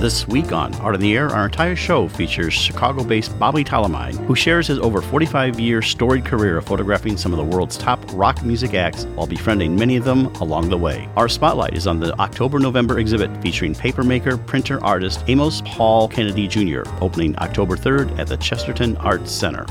[0.00, 4.16] This week on Art in the Air, our entire show features Chicago based Bobby Talamine,
[4.24, 8.02] who shares his over 45 year storied career of photographing some of the world's top
[8.14, 11.06] rock music acts while befriending many of them along the way.
[11.16, 16.48] Our spotlight is on the October November exhibit featuring papermaker, printer artist Amos Paul Kennedy
[16.48, 19.64] Jr., opening October 3rd at the Chesterton Arts Center.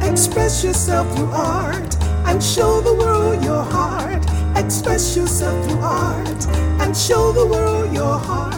[0.00, 4.24] Express yourself through art and show the world your heart.
[4.56, 6.46] Express yourself through art
[6.80, 8.57] and show the world your heart.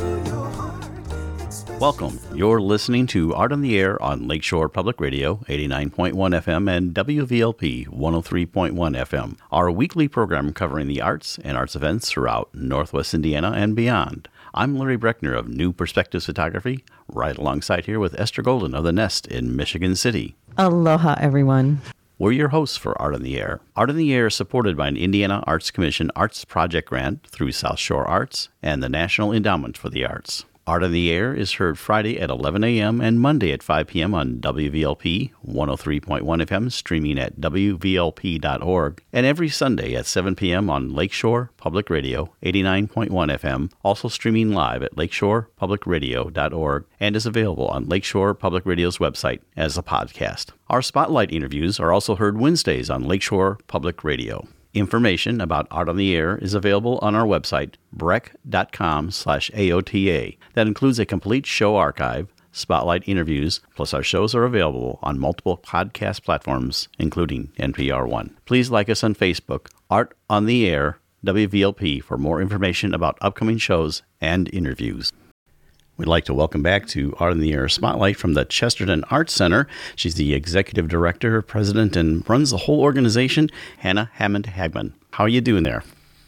[1.81, 2.19] Welcome.
[2.35, 7.87] You're listening to Art on the Air on Lakeshore Public Radio, 89.1 FM, and WVLP
[7.87, 13.75] 103.1 FM, our weekly program covering the arts and arts events throughout Northwest Indiana and
[13.75, 14.29] beyond.
[14.53, 18.91] I'm Larry Breckner of New Perspectives Photography, right alongside here with Esther Golden of The
[18.91, 20.35] Nest in Michigan City.
[20.59, 21.81] Aloha, everyone.
[22.19, 23.59] We're your hosts for Art on the Air.
[23.75, 27.53] Art on the Air is supported by an Indiana Arts Commission Arts Project Grant through
[27.53, 30.45] South Shore Arts and the National Endowment for the Arts.
[30.67, 33.01] Art on the Air is heard Friday at 11 a.m.
[33.01, 34.13] and Monday at 5 p.m.
[34.13, 40.69] on WVLP 103.1 FM, streaming at WVLP.org, and every Sunday at 7 p.m.
[40.69, 47.89] on Lakeshore Public Radio 89.1 FM, also streaming live at lakeshorepublicradio.org and is available on
[47.89, 50.51] Lakeshore Public Radio's website as a podcast.
[50.69, 54.47] Our spotlight interviews are also heard Wednesdays on Lakeshore Public Radio.
[54.73, 60.37] Information about Art on the Air is available on our website, breck.com slash AOTA.
[60.53, 65.57] That includes a complete show archive, spotlight interviews, plus our shows are available on multiple
[65.57, 68.37] podcast platforms, including NPR One.
[68.45, 73.57] Please like us on Facebook, Art on the Air, WVLP, for more information about upcoming
[73.57, 75.11] shows and interviews.
[76.01, 79.33] We'd like to welcome back to Art in the Air Spotlight from the Chesterton Arts
[79.33, 79.67] Center.
[79.95, 84.93] She's the executive director, president, and runs the whole organization, Hannah Hammond Hagman.
[85.11, 85.83] How are you doing there?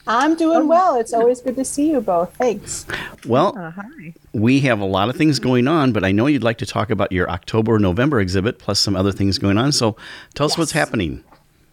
[0.06, 0.96] I'm doing well.
[1.00, 2.36] It's always good to see you both.
[2.36, 2.86] Thanks.
[3.26, 4.14] Well, Uh, hi.
[4.32, 6.92] we have a lot of things going on, but I know you'd like to talk
[6.92, 9.72] about your October November exhibit plus some other things going on.
[9.72, 9.96] So
[10.36, 11.24] tell us what's happening.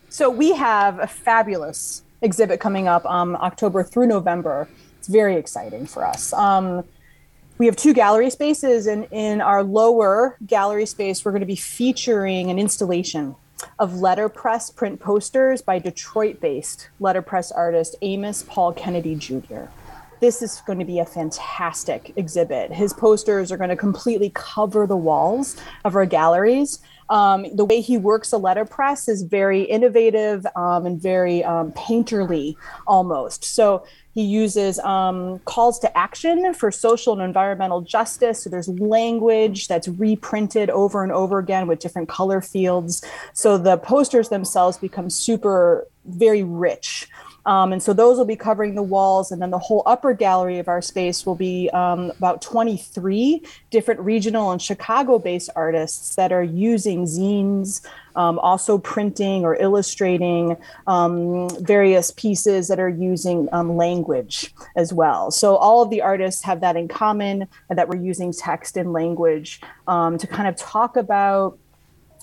[0.09, 4.69] So we have a fabulous exhibit coming up um, October through November.
[4.99, 6.33] It's very exciting for us.
[6.33, 6.83] Um,
[7.61, 11.55] we have two gallery spaces, and in our lower gallery space, we're going to be
[11.55, 13.37] featuring an installation
[13.79, 19.65] of letterpress print posters by Detroit based letterpress artist Amos Paul Kennedy Jr.
[20.21, 22.73] This is going to be a fantastic exhibit.
[22.73, 26.79] His posters are going to completely cover the walls of our galleries.
[27.11, 32.57] Um, the way he works a letterpress is very innovative um, and very um, painterly
[32.87, 33.45] almost.
[33.45, 33.85] So
[34.15, 38.43] he uses um, calls to action for social and environmental justice.
[38.43, 43.05] So there's language that's reprinted over and over again with different color fields.
[43.35, 47.09] So the posters themselves become super, very rich.
[47.47, 49.33] Um, and so those will be covering the walls.
[49.33, 54.01] And then the whole upper gallery of our space will be um, about 23 different
[54.01, 57.85] regional and Chicago based artists that are using zines,
[58.17, 60.57] um, also printing or illustrating
[60.87, 65.31] um, various pieces that are using um, language as well.
[65.31, 69.61] So all of the artists have that in common that we're using text and language
[69.87, 71.59] um, to kind of talk about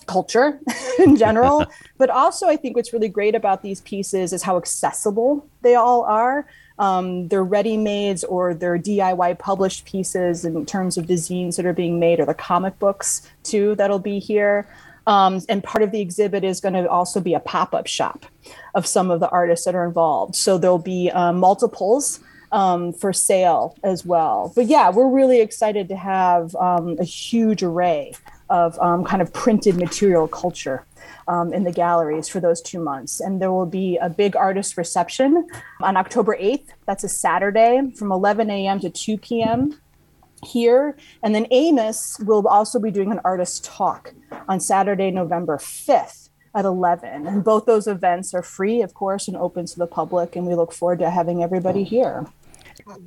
[0.06, 0.60] culture
[0.98, 1.66] in general.
[1.98, 6.02] but also, I think what's really great about these pieces is how accessible they all
[6.02, 6.46] are.
[6.78, 11.66] Um, they're ready mades or they're DIY published pieces in terms of the zines that
[11.66, 14.68] are being made or the comic books too that'll be here.
[15.08, 18.26] Um, and part of the exhibit is going to also be a pop up shop
[18.74, 20.36] of some of the artists that are involved.
[20.36, 22.20] So there'll be uh, multiples
[22.52, 24.52] um, for sale as well.
[24.54, 28.12] But yeah, we're really excited to have um, a huge array
[28.50, 30.84] of um, kind of printed material culture
[31.26, 33.20] um, in the galleries for those two months.
[33.20, 35.46] And there will be a big artist reception
[35.80, 36.68] on October 8th.
[36.86, 38.80] That's a Saturday from 11 a.m.
[38.80, 39.78] to 2 p.m.
[40.44, 40.96] here.
[41.22, 44.14] And then Amos will also be doing an artist talk
[44.48, 47.26] on Saturday, November 5th at 11.
[47.26, 50.34] And both those events are free, of course, and open to the public.
[50.34, 52.26] And we look forward to having everybody here.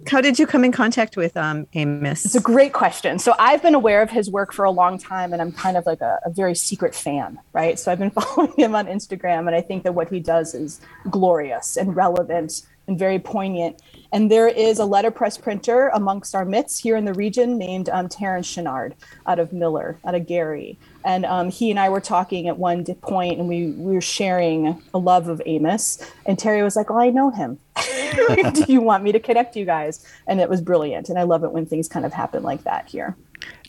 [0.07, 2.25] How did you come in contact with um, Amos?
[2.25, 3.19] It's a great question.
[3.19, 5.85] So I've been aware of his work for a long time, and I'm kind of
[5.85, 7.79] like a, a, very secret fan, right?
[7.79, 10.81] So I've been following him on Instagram, and I think that what he does is
[11.09, 13.81] glorious and relevant and very poignant.
[14.11, 18.09] And there is a letterpress printer amongst our midst here in the region named um,
[18.09, 18.93] Terrence Chenard
[19.25, 20.77] out of Miller, out of Gary.
[21.05, 24.81] And um, he and I were talking at one point and we, we were sharing
[24.93, 25.99] a love of Amos.
[26.25, 27.57] And Terry was like, Oh, I know him.
[28.53, 30.05] Do you want me to connect you guys?
[30.27, 31.09] And it was brilliant.
[31.09, 33.15] And I love it when things kind of happen like that here.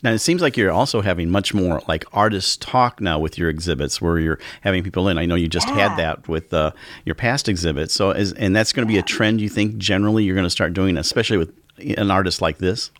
[0.03, 3.49] Now it seems like you're also having much more like artist talk now with your
[3.49, 5.17] exhibits, where you're having people in.
[5.17, 5.89] I know you just Yeah.
[5.89, 6.71] had that with uh,
[7.05, 7.93] your past exhibits.
[7.93, 10.49] So, is, and that's going to be a trend you think generally you're going to
[10.49, 11.53] start doing, especially with
[11.97, 12.91] an artist like this.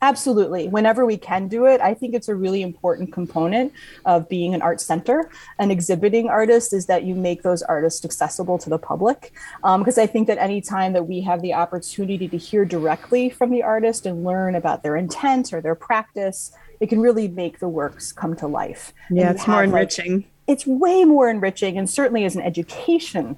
[0.00, 0.68] Absolutely.
[0.68, 3.72] Whenever we can do it, I think it's a really important component
[4.04, 5.30] of being an art center.
[5.58, 9.32] and exhibiting artists is that you make those artists accessible to the public.
[9.64, 13.28] Um, because I think that any time that we have the opportunity to hear directly
[13.30, 17.58] from the artist and learn about their intent or their practice, it can really make
[17.58, 18.92] the works come to life.
[19.10, 20.24] Yeah, it's more have, like, enriching.
[20.46, 23.36] it's way more enriching and certainly as an education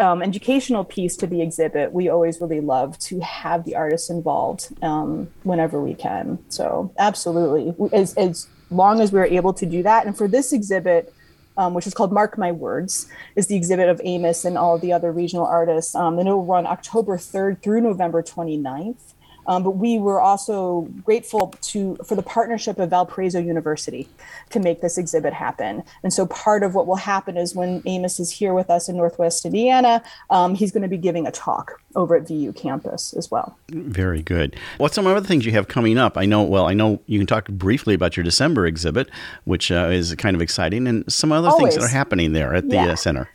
[0.00, 4.68] um, educational piece to the exhibit we always really love to have the artists involved
[4.82, 10.06] um, whenever we can so absolutely as, as long as we're able to do that
[10.06, 11.12] and for this exhibit
[11.56, 13.06] um, which is called Mark My Words,
[13.36, 15.94] is the exhibit of Amos and all of the other regional artists.
[15.94, 19.12] Um, and it will run October 3rd through November 29th.
[19.50, 24.08] Um, but we were also grateful to for the partnership of Valparaiso University
[24.50, 25.82] to make this exhibit happen.
[26.04, 28.96] And so part of what will happen is when Amos is here with us in
[28.96, 33.28] Northwest Indiana, um, he's going to be giving a talk over at VU campus as
[33.28, 33.58] well.
[33.70, 34.54] Very good.
[34.78, 36.16] What's some other things you have coming up?
[36.16, 36.44] I know.
[36.44, 39.10] Well, I know you can talk briefly about your December exhibit,
[39.44, 42.68] which uh, is kind of exciting, and some other things that are happening there at
[42.68, 42.92] the Yeah.
[42.92, 43.28] uh, center.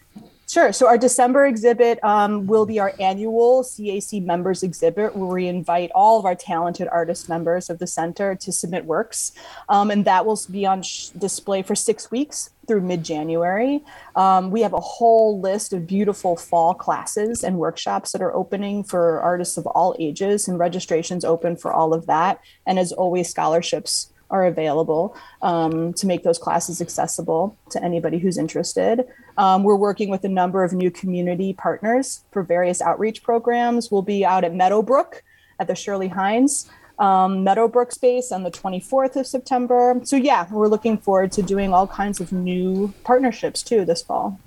[0.56, 0.72] Sure.
[0.72, 5.92] So our December exhibit um, will be our annual CAC members exhibit, where we invite
[5.94, 9.34] all of our talented artist members of the center to submit works,
[9.68, 13.84] um, and that will be on sh- display for six weeks through mid-January.
[14.16, 18.86] Um, we have a whole list of beautiful fall classes and workshops that are opening
[18.86, 22.40] for artists of all ages, and registrations open for all of that.
[22.66, 28.38] And as always, scholarships are available um, to make those classes accessible to anybody who's
[28.38, 29.06] interested.
[29.38, 33.92] Um, we're working with a number of new community partners for various outreach programs.
[33.92, 35.24] We'll be out at Meadowbrook
[35.60, 36.70] at the Shirley Hines
[37.00, 40.00] um, Meadowbrook space on the 24th of September.
[40.04, 44.40] So, yeah, we're looking forward to doing all kinds of new partnerships too this fall.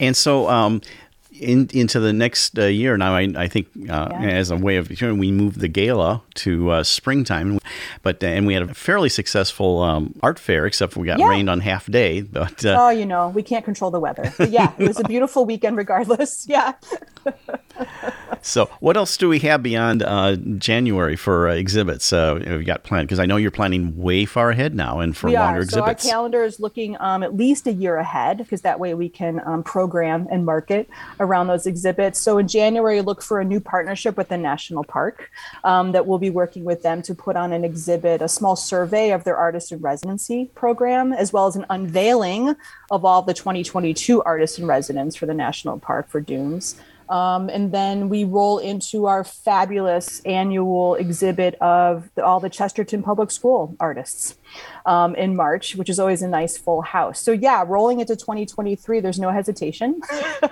[0.00, 0.80] And so, um,
[1.40, 4.20] in, into the next uh, year now, I, I think uh, Yeah.
[4.38, 7.58] as a way of we moved the gala to uh, springtime,
[8.02, 11.28] but uh, and we had a fairly successful um, art fair, except we got Yeah.
[11.28, 12.22] rained on half day.
[12.22, 14.32] But uh, Oh, you know, we can't control the weather.
[14.36, 16.46] But yeah, it was a beautiful weekend regardless.
[16.48, 16.72] Yeah.
[18.42, 22.12] so, what else do we have beyond uh, January for uh, exhibits?
[22.12, 25.28] Uh, we've got planned because I know you're planning way far ahead now, and for
[25.28, 25.64] we longer are.
[25.64, 29.08] So our calendar is looking um, at least a year ahead because that way we
[29.08, 30.88] can um, program and market
[31.20, 32.18] around those exhibits.
[32.18, 35.30] So in January, look for a new partnership with the national park
[35.64, 39.10] um, that we'll be working with them to put on an exhibit, a small survey
[39.10, 42.56] of their artist in residency program, as well as an unveiling
[42.90, 46.76] of all the 2022 artists in residence for the national park for Dunes.
[47.10, 53.02] Um, and then we roll into our fabulous annual exhibit of the, all the Chesterton
[53.02, 54.36] Public School artists
[54.86, 57.20] um, in March, which is always a nice full house.
[57.20, 60.00] So, yeah, rolling into 2023, there's no hesitation.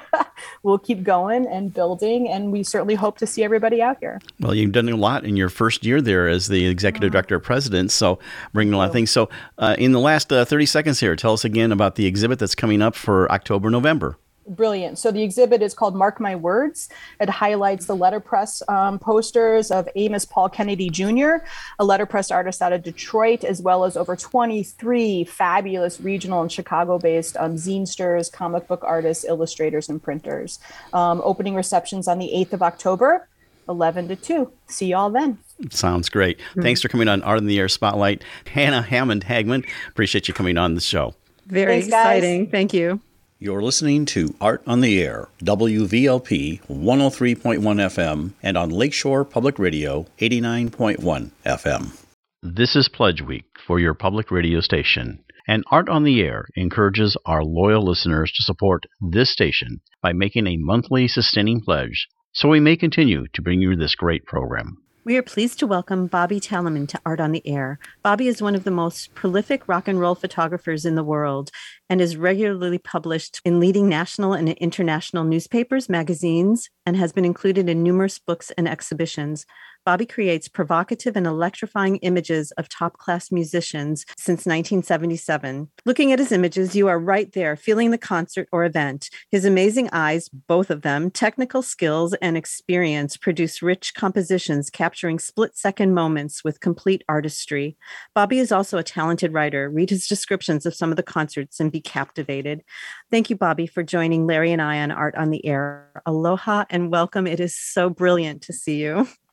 [0.62, 4.20] we'll keep going and building, and we certainly hope to see everybody out here.
[4.40, 7.42] Well, you've done a lot in your first year there as the executive director of
[7.42, 8.18] president, so
[8.52, 9.10] bringing a lot of things.
[9.10, 9.28] So,
[9.58, 12.54] uh, in the last uh, 30 seconds here, tell us again about the exhibit that's
[12.54, 14.18] coming up for October, November.
[14.48, 14.98] Brilliant.
[14.98, 16.88] So the exhibit is called Mark My Words.
[17.20, 21.44] It highlights the letterpress um, posters of Amos Paul Kennedy Jr.,
[21.80, 26.96] a letterpress artist out of Detroit, as well as over 23 fabulous regional and Chicago
[26.96, 30.60] based um, zinesters, comic book artists, illustrators, and printers.
[30.92, 33.28] Um, opening receptions on the 8th of October,
[33.68, 34.52] 11 to 2.
[34.68, 35.38] See y'all then.
[35.70, 36.38] Sounds great.
[36.60, 38.22] Thanks for coming on Art in the Air Spotlight.
[38.46, 41.14] Hannah Hammond Hagman, appreciate you coming on the show.
[41.46, 42.18] Very Thanks, guys.
[42.18, 42.50] exciting.
[42.50, 43.00] Thank you.
[43.38, 50.06] You're listening to Art on the Air, WVLP 103.1 FM, and on Lakeshore Public Radio
[50.18, 52.02] 89.1 FM.
[52.42, 57.14] This is Pledge Week for your public radio station, and Art on the Air encourages
[57.26, 62.58] our loyal listeners to support this station by making a monthly sustaining pledge so we
[62.58, 64.78] may continue to bring you this great program.
[65.06, 67.78] We are pleased to welcome Bobby Talamine to Art on the Air.
[68.02, 71.52] Bobby is one of the most prolific rock and roll photographers in the world
[71.88, 77.68] and is regularly published in leading national and international newspapers, magazines, and has been included
[77.68, 79.46] in numerous books and exhibitions.
[79.86, 85.68] Bobby creates provocative and electrifying images of top class musicians since 1977.
[85.84, 89.08] Looking at his images, you are right there, feeling the concert or event.
[89.30, 95.56] His amazing eyes, both of them, technical skills, and experience produce rich compositions capturing split
[95.56, 97.76] second moments with complete artistry.
[98.12, 99.70] Bobby is also a talented writer.
[99.70, 102.64] Read his descriptions of some of the concerts and be captivated.
[103.12, 106.02] Thank you, Bobby, for joining Larry and I on Art on the Air.
[106.06, 107.28] Aloha and welcome.
[107.28, 109.06] It is so brilliant to see you.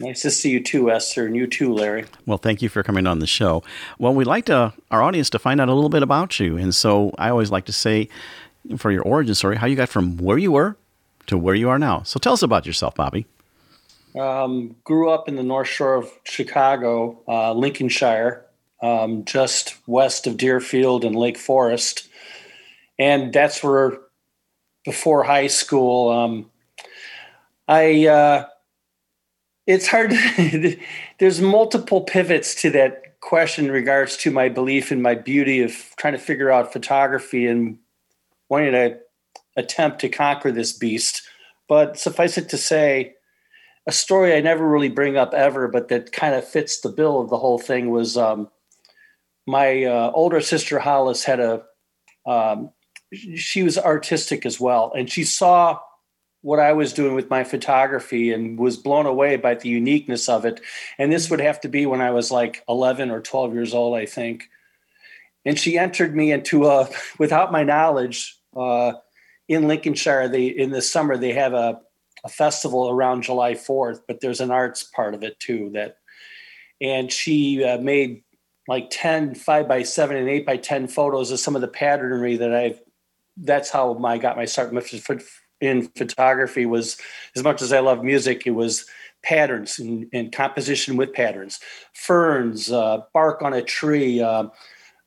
[0.00, 2.06] Nice to see you too, Esther, and you too, Larry.
[2.26, 3.62] Well, thank you for coming on the show.
[3.98, 6.74] Well, we'd like to our audience to find out a little bit about you, and
[6.74, 8.08] so I always like to say,
[8.76, 10.76] for your origin story, how you got from where you were
[11.26, 12.02] to where you are now.
[12.02, 13.26] So tell us about yourself, Bobby.
[14.18, 18.44] Um, grew up in the North Shore of Chicago, uh, Lincolnshire,
[18.82, 22.08] um, just west of Deerfield and Lake Forest,
[22.98, 23.98] and that's where
[24.84, 26.10] before high school.
[26.10, 26.50] Um,
[27.66, 28.46] I uh,
[29.66, 30.12] it's hard.
[31.18, 35.94] There's multiple pivots to that question in regards to my belief in my beauty of
[35.96, 37.78] trying to figure out photography and
[38.48, 38.98] wanting to
[39.56, 41.22] attempt to conquer this beast.
[41.68, 43.14] But suffice it to say,
[43.86, 47.20] a story I never really bring up ever, but that kind of fits the bill
[47.20, 48.48] of the whole thing was um,
[49.46, 51.62] my uh, older sister Hollis had a
[52.26, 52.70] um,
[53.12, 55.78] she was artistic as well, and she saw
[56.44, 60.44] what I was doing with my photography and was blown away by the uniqueness of
[60.44, 60.60] it.
[60.98, 63.96] And this would have to be when I was like 11 or 12 years old,
[63.96, 64.50] I think.
[65.46, 68.92] And she entered me into a, without my knowledge, uh,
[69.48, 71.80] in Lincolnshire, they in the summer they have a,
[72.24, 75.70] a festival around July 4th, but there's an arts part of it too.
[75.72, 75.96] That,
[76.78, 78.22] and she uh, made
[78.68, 82.36] like 10 5 by 7 and 8 by 10 photos of some of the patternry
[82.36, 82.80] that I've
[83.36, 84.72] that's how I got my start
[85.60, 86.98] in photography was
[87.36, 88.86] as much as I love music, it was
[89.22, 91.58] patterns and, and composition with patterns,
[91.94, 94.44] ferns, uh, bark on a tree, uh,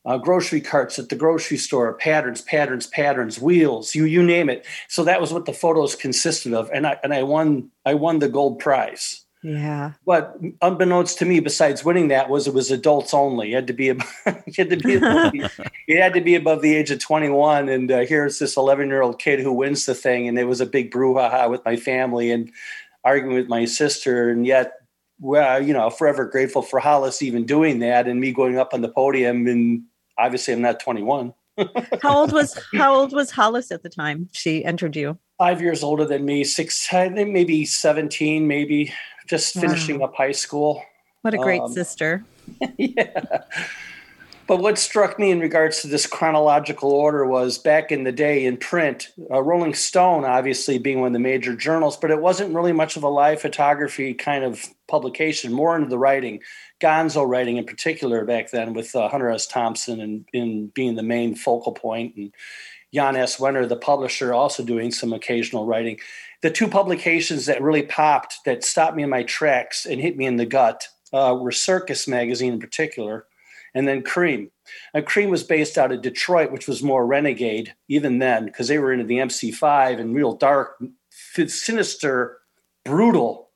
[0.06, 4.66] uh, grocery carts at the grocery store, patterns, patterns, patterns, wheels, you you name it.
[4.88, 8.20] So that was what the photos consisted of, and I and I won I won
[8.20, 9.26] the gold prize.
[9.48, 9.94] Yeah.
[10.06, 13.50] But unbeknownst to me, besides winning that, was it was adults only.
[13.50, 14.13] You had to be above,
[14.46, 17.70] you had to be above the, you had to be above the age of 21.
[17.70, 20.60] And uh, here's this 11 year old kid who wins the thing, and it was
[20.60, 22.51] a big brouhaha with my family and
[23.06, 24.74] arguing with my sister, and yet.
[25.20, 28.82] Well, you know, forever grateful for Hollis even doing that and me going up on
[28.82, 29.48] the podium.
[29.48, 29.82] And
[30.16, 31.34] obviously, I'm not 21.
[32.04, 35.18] how old was How old was Hollis at the time she entered you?
[35.39, 38.94] Five years older than me, six, maybe 17, maybe
[39.27, 40.07] just finishing wow.
[40.07, 40.81] up high school.
[41.22, 42.24] What a great um, sister.
[42.77, 43.41] yeah.
[44.48, 48.46] But what struck me in regards to this chronological order was back in the day
[48.46, 52.55] in print, uh, Rolling Stone, obviously being one of the major journals, but it wasn't
[52.55, 56.39] really much of a live photography kind of publication, more into the writing,
[56.79, 59.48] gonzo writing in particular back then, with uh, Hunter S.
[59.48, 62.34] Thompson and in being the main focal point, and
[62.98, 63.38] Jann S.
[63.38, 66.00] Wenner, the publisher, also doing some occasional writing
[66.42, 70.25] the two publications that really popped that stopped me in my tracks and hit me
[70.25, 73.25] in the gut uh, were Circus magazine in particular,
[73.74, 74.50] and then Creem.
[74.94, 78.77] And Creem was based out of Detroit, which was more renegade even then because they
[78.77, 82.39] were into the MC5 and real dark, sinister,
[82.84, 83.50] brutal,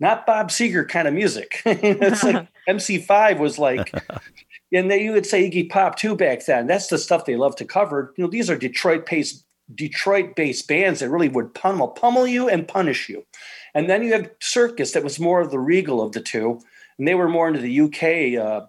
[0.00, 1.62] not Bob Seger kind of music.
[1.66, 3.92] it's like MC5 was like.
[4.72, 6.66] And they, you would say Iggy Pop too back then.
[6.66, 8.14] That's the stuff they love to cover.
[8.16, 12.68] You know, these are Detroit-based Detroit based bands that really would pummel, pummel you and
[12.68, 13.24] punish you.
[13.74, 16.60] And then you have Circus that was more of the regal of the two.
[16.98, 18.66] And they were more into the UK, uh,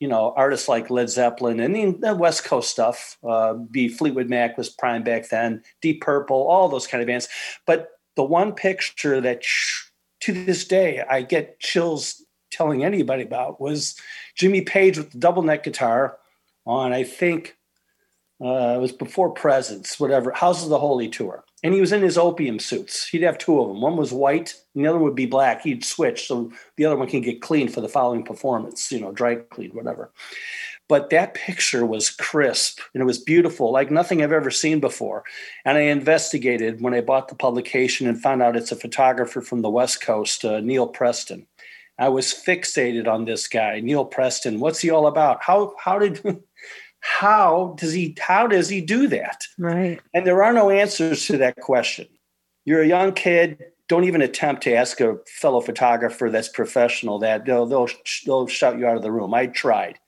[0.00, 3.18] you know, artists like Led Zeppelin and the West Coast stuff.
[3.26, 7.28] Uh, be Fleetwood Mac was prime back then, Deep Purple, all those kind of bands.
[7.66, 12.22] But the one picture that sh- to this day I get chills
[12.56, 13.96] telling anybody about was
[14.34, 16.18] Jimmy Page with the double neck guitar
[16.64, 17.56] on, I think,
[18.40, 21.44] uh, it was before Presence, whatever, House of the Holy tour.
[21.62, 23.08] And he was in his opium suits.
[23.08, 23.80] He'd have two of them.
[23.80, 25.62] One was white, and the other would be black.
[25.62, 29.10] He'd switch so the other one can get clean for the following performance, you know,
[29.10, 30.12] dry clean, whatever.
[30.88, 35.24] But that picture was crisp and it was beautiful, like nothing I've ever seen before.
[35.64, 39.62] And I investigated when I bought the publication and found out it's a photographer from
[39.62, 41.46] the West Coast, uh, Neil Preston.
[41.98, 44.60] I was fixated on this guy, Neil Preston.
[44.60, 45.42] What's he all about?
[45.42, 46.20] How how did
[47.00, 49.44] how does he how does he do that?
[49.58, 50.00] Right.
[50.12, 52.06] And there are no answers to that question.
[52.64, 53.58] You're a young kid.
[53.88, 57.88] Don't even attempt to ask a fellow photographer that's professional that they'll they'll,
[58.26, 59.32] they'll shout you out of the room.
[59.32, 59.98] I tried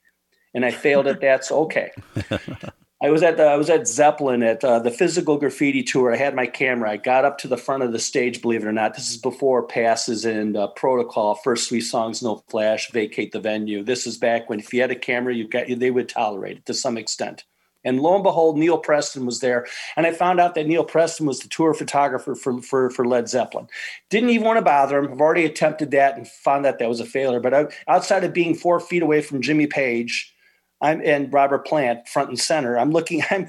[0.54, 1.44] and i failed at that.
[1.44, 1.92] So okay
[3.00, 6.12] I was at the, I was at Zeppelin at uh, the physical graffiti tour.
[6.12, 6.90] I had my camera.
[6.90, 8.42] I got up to the front of the stage.
[8.42, 11.36] Believe it or not, this is before passes and uh, protocol.
[11.36, 13.84] First three songs, no flash, vacate the venue.
[13.84, 16.66] This is back when if you had a camera, you got they would tolerate it
[16.66, 17.44] to some extent.
[17.84, 21.26] And lo and behold, Neil Preston was there, and I found out that Neil Preston
[21.26, 23.68] was the tour photographer for for, for Led Zeppelin.
[24.10, 25.12] Didn't even want to bother him.
[25.12, 27.38] I've already attempted that and found that that was a failure.
[27.38, 30.34] But outside of being four feet away from Jimmy Page
[30.80, 32.78] I'm and Robert Plant front and center.
[32.78, 33.22] I'm looking.
[33.30, 33.48] I'm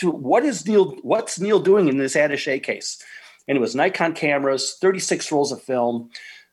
[0.00, 0.96] to what is Neil?
[1.02, 3.02] What's Neil doing in this attaché case?
[3.46, 6.10] And it was Nikon cameras, 36 rolls of film,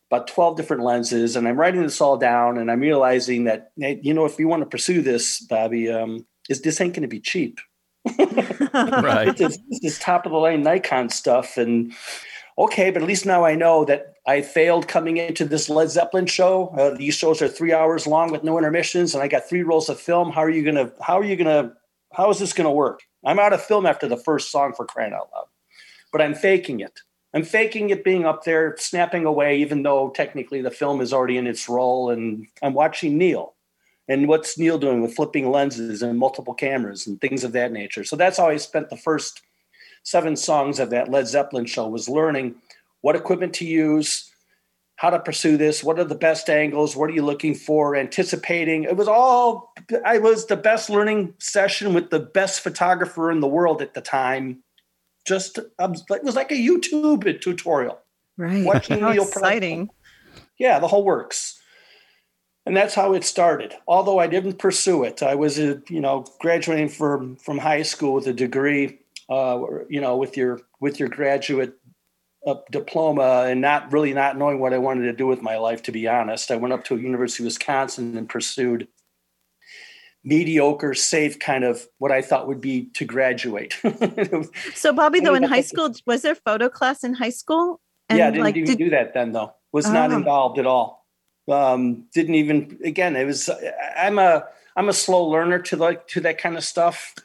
[0.10, 1.36] about 12 different lenses.
[1.36, 4.62] And I'm writing this all down, and I'm realizing that you know if you want
[4.64, 7.60] to pursue this, Bobby, um, is this ain't going to be cheap.
[8.20, 9.36] right.
[9.36, 11.94] this, this top of the line Nikon stuff, and
[12.58, 16.26] okay, but at least now I know that I failed coming into this Led Zeppelin
[16.26, 16.68] show.
[16.78, 19.90] Uh, these shows are three hours long with no intermissions, and I got three rolls
[19.90, 20.32] of film.
[20.32, 20.92] How are you gonna?
[21.02, 21.74] How are you gonna?
[22.14, 23.02] How is this gonna work?
[23.26, 25.48] I'm out of film after the first song for crying out loud,
[26.12, 27.00] but I'm faking it.
[27.34, 31.38] I'm faking it being up there, snapping away, even though technically the film is already
[31.38, 33.56] in its roll, and I'm watching Neil.
[34.08, 38.04] And what's Neil doing with flipping lenses and multiple cameras and things of that nature?
[38.04, 39.42] So that's how I spent the first
[40.06, 42.56] seven songs of that Led Zeppelin show was learning
[43.02, 44.32] what equipment to use,
[44.96, 48.86] how to pursue this, what are the best angles, what are you looking for, anticipating.
[48.86, 49.74] It was all,
[50.06, 54.02] I was the best learning session with the best photographer in the world at the
[54.02, 54.64] time.
[55.26, 58.00] Just, um, it was like a YouTube tutorial.
[58.38, 58.64] Right.
[58.64, 59.90] Watching how exciting.
[60.58, 61.60] Yeah, the whole works.
[62.66, 63.74] And that's how it started.
[63.88, 68.14] Although I didn't pursue it, I was, uh, you know, graduating from from high school
[68.14, 71.75] with a degree, uh, you know, with your with your graduate
[72.46, 75.82] a diploma and not really not knowing what I wanted to do with my life,
[75.84, 76.51] to be honest.
[76.51, 78.88] I went up to a University of Wisconsin and pursued
[80.24, 83.75] mediocre, safe kind of what I thought would be to graduate.
[84.75, 87.82] so, Bobby, though, in high school, was there photo class in high school?
[88.10, 88.77] And yeah, I didn't like, even did...
[88.77, 89.53] do that then, though.
[89.72, 89.94] Was oh.
[89.94, 91.08] not involved at all.
[91.51, 92.79] Um, didn't even.
[92.84, 93.50] Again, it was.
[93.98, 94.46] I'm a.
[94.75, 97.15] I'm a slow learner to like to that kind of stuff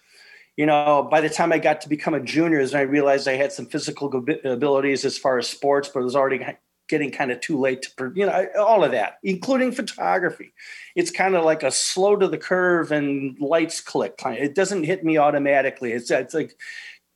[0.61, 3.51] you know, by the time I got to become a junior, I realized I had
[3.51, 4.13] some physical
[4.45, 6.45] abilities as far as sports, but it was already
[6.87, 10.53] getting kind of too late to, you know, all of that, including photography.
[10.95, 14.21] It's kind of like a slow to the curve and lights click.
[14.27, 15.93] It doesn't hit me automatically.
[15.93, 16.55] It's, it's like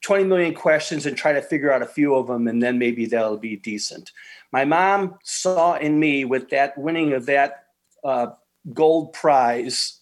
[0.00, 3.04] 20 million questions and try to figure out a few of them, and then maybe
[3.04, 4.10] that'll be decent.
[4.52, 7.64] My mom saw in me with that winning of that
[8.04, 8.28] uh,
[8.72, 10.00] gold prize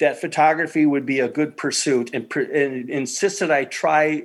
[0.00, 4.24] that photography would be a good pursuit and, and insisted I try.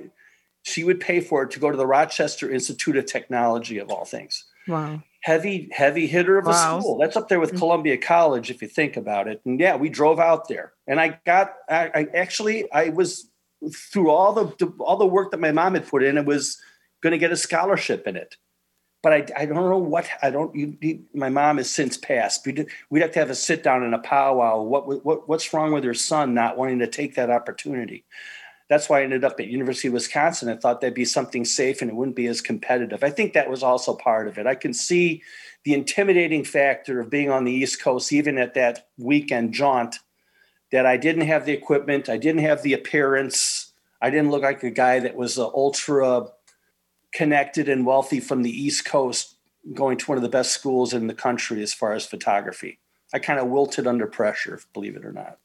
[0.62, 4.04] She would pay for it to go to the Rochester Institute of Technology, of all
[4.04, 4.44] things.
[4.66, 5.02] Wow.
[5.22, 6.78] Heavy, heavy hitter of wow.
[6.78, 6.98] a school.
[6.98, 7.58] That's up there with mm-hmm.
[7.58, 9.40] Columbia College, if you think about it.
[9.44, 11.54] And yeah, we drove out there, and I got.
[11.68, 13.28] I, I actually, I was
[13.92, 16.18] through all the all the work that my mom had put in.
[16.18, 16.60] It was
[17.02, 18.36] going to get a scholarship in it
[19.06, 20.52] but I, I don't know what I don't.
[20.52, 22.44] You, you, my mom has since passed.
[22.44, 24.60] We'd, we'd have to have a sit down and a powwow.
[24.60, 28.04] What, what what's wrong with her son not wanting to take that opportunity?
[28.68, 30.48] That's why I ended up at University of Wisconsin.
[30.48, 33.04] I thought that'd be something safe and it wouldn't be as competitive.
[33.04, 34.46] I think that was also part of it.
[34.48, 35.22] I can see
[35.62, 40.00] the intimidating factor of being on the East Coast, even at that weekend jaunt,
[40.72, 44.64] that I didn't have the equipment, I didn't have the appearance, I didn't look like
[44.64, 46.26] a guy that was an ultra
[47.16, 49.36] connected and wealthy from the East Coast
[49.72, 52.78] going to one of the best schools in the country as far as photography.
[53.14, 55.38] I kind of wilted under pressure, believe it or not.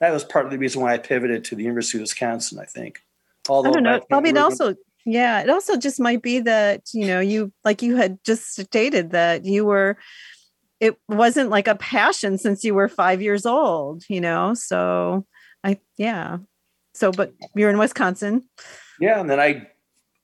[0.00, 2.64] That was part of the reason why I pivoted to the University of Wisconsin, I
[2.64, 3.02] think.
[3.46, 4.00] Although I don't know.
[4.08, 7.96] Bobby, it also, yeah, it also just might be that, you know, you, like you
[7.96, 9.98] had just stated that you were,
[10.80, 14.54] it wasn't like a passion since you were five years old, you know?
[14.54, 15.26] So
[15.62, 16.38] I, yeah.
[16.94, 18.44] So, but you're in Wisconsin.
[18.98, 19.20] Yeah.
[19.20, 19.68] And then I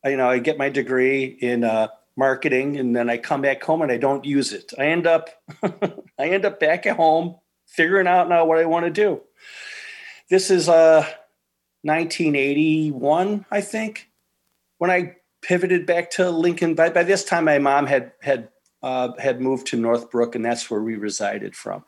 [0.05, 3.83] you know, I get my degree in uh, marketing, and then I come back home
[3.83, 4.73] and I don't use it.
[4.79, 5.31] I end up,
[5.63, 7.37] I end up back at home
[7.67, 9.23] figuring out now what I want to do.
[10.31, 11.07] This is uh,
[11.83, 14.11] 1981, I think,
[14.79, 16.75] when I pivoted back to Lincoln.
[16.75, 18.49] By, by this time, my mom had had
[18.83, 21.85] uh, had moved to Northbrook, and that's where we resided from.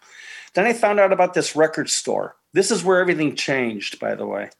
[0.54, 2.36] Then I found out about this record store.
[2.52, 4.50] This is where everything changed, by the way.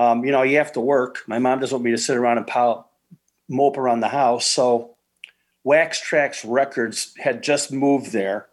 [0.00, 1.18] Um, you know, you have to work.
[1.26, 2.90] My mom doesn't want me to sit around and pile,
[3.50, 4.46] mope around the house.
[4.46, 4.96] So
[5.62, 8.48] Wax Trax Records had just moved there,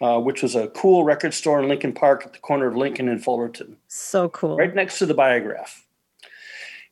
[0.00, 3.08] uh, which was a cool record store in Lincoln Park at the corner of Lincoln
[3.08, 3.76] and Fullerton.
[3.88, 4.56] So cool.
[4.56, 5.84] Right next to the Biograph.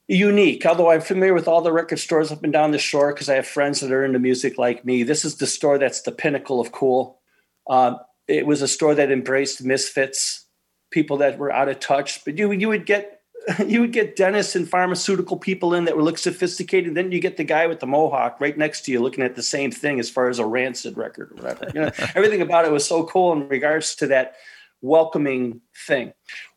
[0.08, 3.28] Unique, although I'm familiar with all the record stores up and down the shore because
[3.28, 5.04] I have friends that are into music like me.
[5.04, 7.20] This is the store that's the pinnacle of cool.
[7.68, 10.44] Uh, it was a store that embraced misfits,
[10.90, 12.24] people that were out of touch.
[12.24, 13.15] But you you would get
[13.66, 16.94] you would get dentists and pharmaceutical people in that would look sophisticated.
[16.94, 19.42] Then you get the guy with the mohawk right next to you looking at the
[19.42, 21.70] same thing as far as a rancid record or whatever.
[21.74, 24.34] You know, everything about it was so cool in regards to that
[24.80, 26.12] welcoming thing.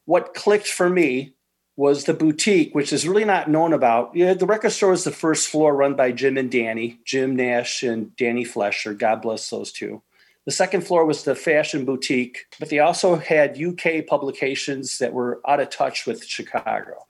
[0.06, 1.36] What clicked for me
[1.75, 4.13] was the boutique, which is really not known about.
[4.13, 7.84] Yeah, the record store is the first floor run by Jim and Dannie, Jim Nash
[7.84, 8.93] and Dannie Flesher.
[8.93, 10.02] God bless those two.
[10.50, 15.42] The second floor was the fashion boutique, but they also had UK publications that were
[15.48, 17.06] out of touch with Chicago.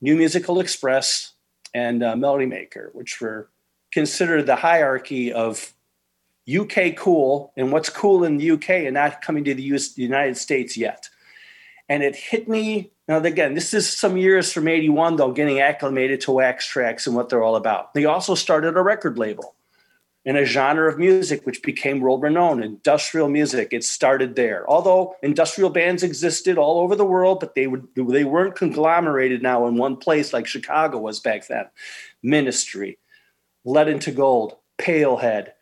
[0.00, 1.34] New Musical Express
[1.74, 3.50] and uh, Melody Maker, which were
[3.92, 5.74] considered the hierarchy of
[6.50, 10.00] UK cool and what's cool in the UK and not coming to the, US, the
[10.00, 11.10] United States yet.
[11.90, 12.90] And it hit me.
[13.06, 17.14] Now, again, this is some years from 81, though, getting acclimated to Wax Trax and
[17.14, 17.92] what they're all about.
[17.92, 19.56] They also started a record label
[20.28, 25.16] in a genre of music which became world renowned industrial music it started there although
[25.22, 29.78] industrial bands existed all over the world but they would they weren't conglomerated now in
[29.78, 31.64] one place like chicago was back then
[32.22, 32.98] ministry
[33.64, 35.52] Lead into gold pailhead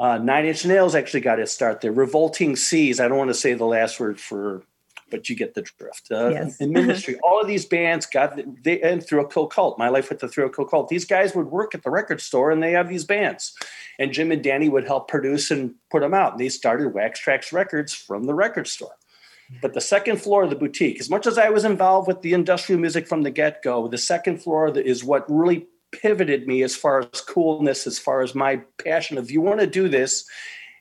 [0.00, 3.34] uh, nine inch nails actually got its start there revolting seas i don't want to
[3.34, 4.64] say the last word for
[5.10, 6.08] but you get the drift.
[6.10, 6.60] Uh, Yes.
[6.60, 9.78] In ministry, all of these bands got they and Thrill Kill Kult.
[9.78, 10.88] My life with the Thrill Kill Kult.
[10.88, 13.54] These guys would work at the record store and they have these bands,
[13.98, 16.32] and Jim and Dannie would help produce and put them out.
[16.32, 18.94] And they started Wax Trax Records from the record store.
[19.62, 22.34] But the second floor of the boutique, as much as I was involved with the
[22.34, 26.76] industrial music from the get go, the second floor is what really pivoted me as
[26.76, 29.16] far as coolness, as far as my passion.
[29.16, 30.26] If you want to do this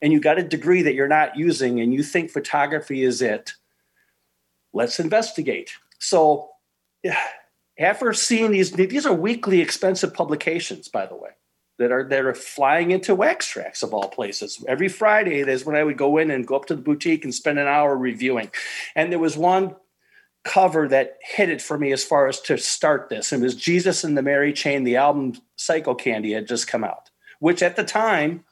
[0.02, 3.54] and you got a degree that you're not using and you think photography is it,
[4.74, 5.72] let's investigate.
[6.00, 6.50] So,
[7.80, 11.30] after seeing these, these are weekly expensive publications, by the way,
[11.78, 14.64] that are that are flying into Wax Trax of all places.
[14.68, 17.34] Every Friday, there's when I would go in and go up to the boutique and
[17.34, 18.52] spend an hour reviewing.
[18.96, 19.76] And there was one
[20.44, 23.34] cover that hit it for me as far as to start this.
[23.34, 24.84] It was Jesus and the Mary Chain.
[24.84, 27.10] The album Psychocandy had just come out,
[27.40, 28.44] which at the time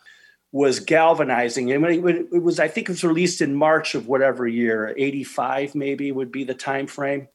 [0.52, 1.72] was galvanizing.
[1.72, 6.12] And it was, I think it was released in March of whatever year, 85 maybe
[6.12, 7.28] would be the time frame.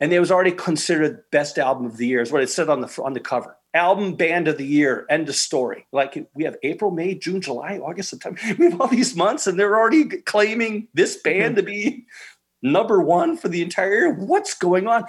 [0.00, 2.80] And it was already considered best album of the year, is what it said on
[2.80, 3.56] the on the cover.
[3.74, 5.86] Album band of the year, end of story.
[5.92, 8.40] Like we have April, May, June, July, August, September.
[8.58, 11.38] We have all these months, and they're already claiming this mm-hmm.
[11.40, 12.06] band to be
[12.62, 14.12] number one for the entire year.
[14.12, 15.04] What's going on?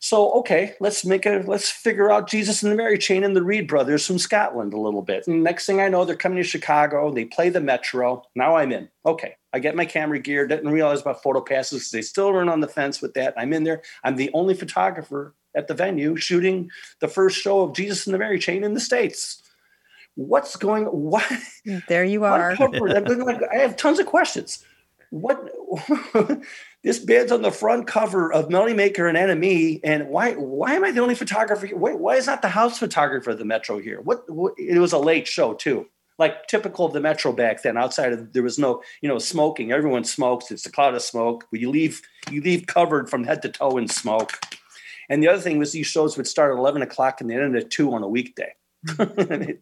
[0.00, 3.42] So okay, let's make a let's figure out Jesus and the Mary Chain and the
[3.42, 5.26] Reid brothers from Scotland a little bit.
[5.26, 7.12] And next thing I know, they're coming to Chicago.
[7.12, 8.22] They play the Metro.
[8.36, 8.88] Now I'm in.
[9.06, 10.46] Okay, I get my camera gear.
[10.46, 13.34] Didn't realize about photo passes they still run on the fence with that.
[13.36, 13.82] I'm in there.
[14.04, 18.18] I'm the only photographer at the venue shooting the first show of Jesus and the
[18.18, 19.42] Mary Chain in the states.
[20.14, 20.84] What's going?
[20.84, 21.30] What?
[21.88, 22.52] There you are.
[22.52, 24.64] I'm going like, I have tons of questions.
[25.10, 25.50] What?
[26.82, 30.32] this band's on the front cover of Melody Maker and NME, and why?
[30.32, 31.66] Why am I the only photographer?
[31.66, 31.76] here?
[31.76, 34.00] Why, why is not the house photographer of the Metro here?
[34.00, 34.54] What, what?
[34.58, 35.86] It was a late show too,
[36.18, 37.76] like typical of the Metro back then.
[37.76, 39.72] Outside of there was no, you know, smoking.
[39.72, 40.50] Everyone smokes.
[40.50, 41.46] It's a cloud of smoke.
[41.52, 44.38] You leave, you leave covered from head to toe in smoke.
[45.08, 47.64] And the other thing was these shows would start at eleven o'clock and they ended
[47.64, 48.54] at two on a weekday,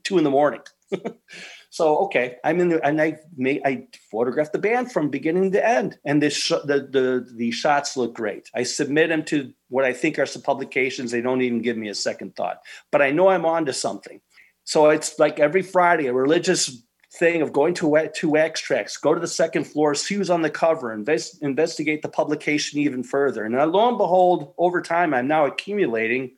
[0.05, 0.61] two in the morning.
[1.71, 5.67] so okay, I'm in the and I may I photographed the band from beginning to
[5.67, 8.51] end, and this sh- the the the shots look great.
[8.55, 11.11] I submit them to what I think are some publications.
[11.11, 12.61] They don't even give me a second thought,
[12.93, 14.21] but I know I'm on to something.
[14.65, 16.83] So it's like every Friday, a religious
[17.19, 20.51] thing of going to to Wax go to the second floor, see who's on the
[20.51, 23.45] cover, invest, investigate the publication even further.
[23.45, 26.33] And lo and behold, over time, I'm now accumulating.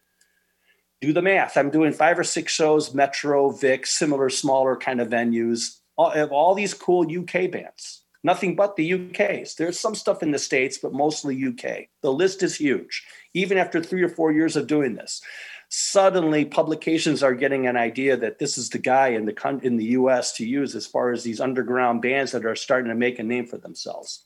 [1.01, 1.57] Do the math.
[1.57, 6.33] I'm doing five or six shows, Metro, Vic, similar, smaller kind of venues, all, of
[6.33, 8.03] all these cool UK bands.
[8.25, 9.55] Nothing but the UKs.
[9.55, 11.87] There's some stuff in the States, but mostly UK.
[12.03, 15.23] The list is huge, even after three or four years of doing this
[15.69, 19.85] suddenly publications are getting an idea that this is the guy in the in the
[19.87, 23.23] US to use as far as these underground bands that are starting to make a
[23.23, 24.25] name for themselves.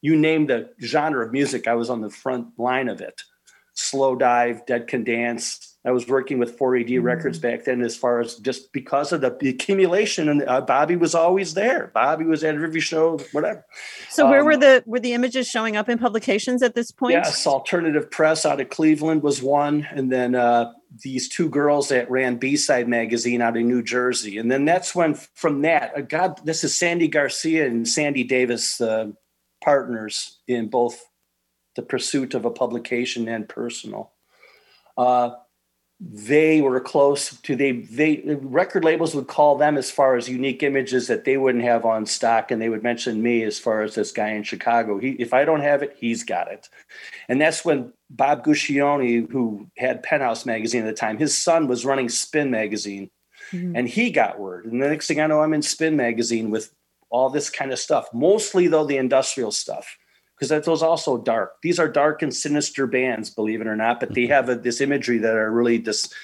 [0.00, 3.22] You name the genre of music, I was on the front line of it.
[3.76, 5.67] Slowdive, Dead Can Dance.
[5.84, 9.36] I was working with 4AD Records back then, as far as just because of the,
[9.38, 11.92] the accumulation, and uh, Bobby was always there.
[11.94, 13.64] Bobby was at every show, whatever.
[14.10, 17.14] So where Um, were the were the images showing up in publications at this point?
[17.14, 20.72] Yes, Alternative Press out of Cleveland was one, and then uh,
[21.04, 24.96] these two girls that ran B Side magazine out of New Jersey, and then that's
[24.96, 29.12] when from that, uh, God, this is Sandy Garcia and Sandy Davis, uh,
[29.62, 31.04] partners in both
[31.76, 34.12] the pursuit of a publication and personal.
[34.96, 35.30] Uh,
[36.00, 40.62] they were close to they they record labels would call them as far as unique
[40.62, 43.96] images that they wouldn't have on stock and they would mention me as far as
[43.96, 44.98] this guy in chicago.
[44.98, 46.68] He if i don't have it he's got it.
[47.28, 51.84] And that's when bob guccione who had penthouse magazine at the time his son was
[51.84, 53.10] running spin magazine
[53.50, 53.74] mm-hmm.
[53.74, 54.66] and he got word.
[54.66, 56.72] And the next thing i know i'm in spin magazine with
[57.10, 59.98] all this kind of stuff mostly though the industrial stuff
[60.38, 61.60] because those also dark.
[61.62, 64.32] These are dark and sinister bands, believe it or not, but they mm-hmm.
[64.32, 66.14] have a, this imagery that are really just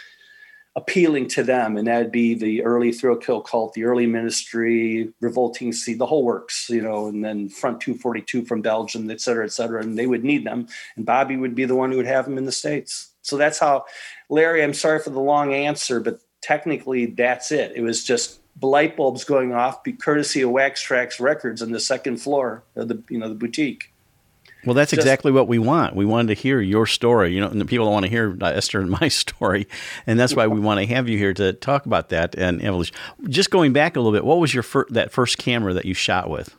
[0.77, 5.73] appealing to them, and that'd be the early Thrill Kill Kult, the early ministry, revolting
[5.73, 9.53] sea, the whole works, you know, and then Front 242 from Belgium, et cetera, et
[9.53, 12.25] cetera, and they would need them, and Bobby would be the one who would have
[12.25, 13.11] them in the states.
[13.23, 13.85] So that's how,
[14.29, 14.63] Larry.
[14.63, 17.73] I'm sorry for the long answer, but technically that's it.
[17.75, 22.19] It was just light bulbs going off, courtesy of Wax Trax Records on the second
[22.19, 23.94] floor of the you know the boutique.
[24.65, 25.95] Well, that's Just, exactly what we want.
[25.95, 27.35] We wanted to hear your story.
[27.35, 29.67] You know, and the people want to hear uh, Esther and my story,
[30.07, 32.95] and that's why we want to have you here to talk about that and evolution.
[33.29, 35.95] Just going back a little bit, what was your fir- that first camera that you
[35.95, 36.55] shot with?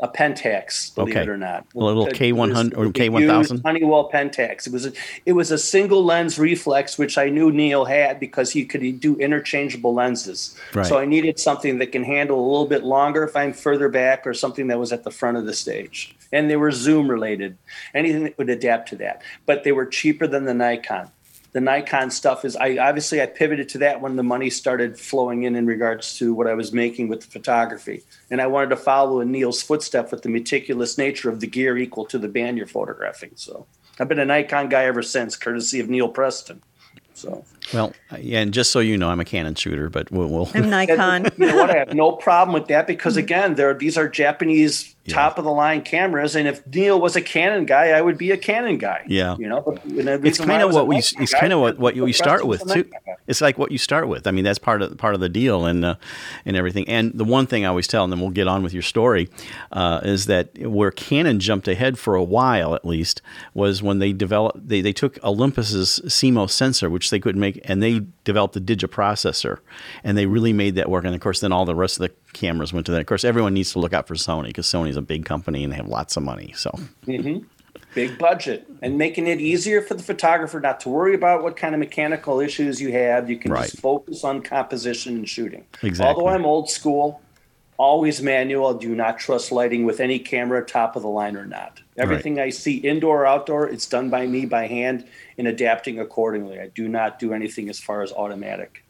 [0.00, 1.22] A Pentax, believe okay.
[1.22, 1.66] it or not.
[1.74, 3.60] A little K one hundred or K one thousand.
[3.64, 4.66] Honeywell Pentax.
[4.66, 4.92] It was a,
[5.26, 9.16] it was a single lens reflex, which I knew Neil had because he could do
[9.16, 10.58] interchangeable lenses.
[10.74, 10.86] Right.
[10.86, 14.26] So I needed something that can handle a little bit longer if I'm further back,
[14.26, 16.16] or something that was at the front of the stage.
[16.32, 17.58] And they were zoom related,
[17.92, 19.22] anything that would adapt to that.
[19.46, 21.10] But they were cheaper than the Nikon
[21.52, 25.42] the Nikon stuff is I obviously I pivoted to that when the money started flowing
[25.42, 28.76] in in regards to what I was making with the photography, and I wanted to
[28.76, 32.58] follow in Neil's footstep with the meticulous nature of the gear equal to the band
[32.58, 33.32] you're photographing.
[33.34, 33.66] So
[33.98, 36.62] I've been a Nikon guy ever since, courtesy of Neil Preston.
[37.14, 40.28] So well, and just so you know, I'm a Canon shooter, but we'll.
[40.28, 41.26] we'll I'm Nikon.
[41.36, 41.70] you know what?
[41.70, 45.16] I have no problem with that because again, there these are Japanese yeah.
[45.16, 48.30] top of the line cameras, and if Neil was a Canon guy, I would be
[48.30, 49.04] a Canon guy.
[49.06, 52.46] Yeah, you know, it's kind of what we it's kind of what what you start
[52.46, 52.90] with too.
[53.26, 54.26] It's like what you start with.
[54.26, 55.94] I mean, that's part of part of the deal and uh,
[56.44, 56.88] and everything.
[56.88, 59.28] And the one thing I always tell, and then we'll get on with your story,
[59.72, 63.22] uh, is that where Canon jumped ahead for a while at least
[63.54, 67.82] was when they developed they they took Olympus's CMOS sensor, which they couldn't make, and
[67.82, 69.58] they developed the digiprocessor,
[70.04, 71.04] and they really made that work.
[71.04, 73.00] And of course, then all the rest of the cameras went to that.
[73.00, 75.72] Of course, everyone needs to look out for Sony because Sony's a big company and
[75.72, 76.52] they have lots of money.
[76.56, 76.70] So.
[77.06, 77.46] Mm-hmm.
[77.94, 81.74] Big budget and making it easier for the photographer not to worry about what kind
[81.74, 83.28] of mechanical issues you have.
[83.28, 83.68] You can right.
[83.68, 85.64] just focus on composition and shooting.
[85.82, 86.06] Exactly.
[86.06, 87.20] Although I'm old school,
[87.80, 88.74] always manual.
[88.74, 91.80] Do not trust lighting with any camera, top of the line or not.
[91.96, 92.44] Everything right.
[92.44, 95.06] I see indoor or outdoor, it's done by me by hand
[95.38, 96.60] and adapting accordingly.
[96.60, 98.84] I do not do anything as far as automatic.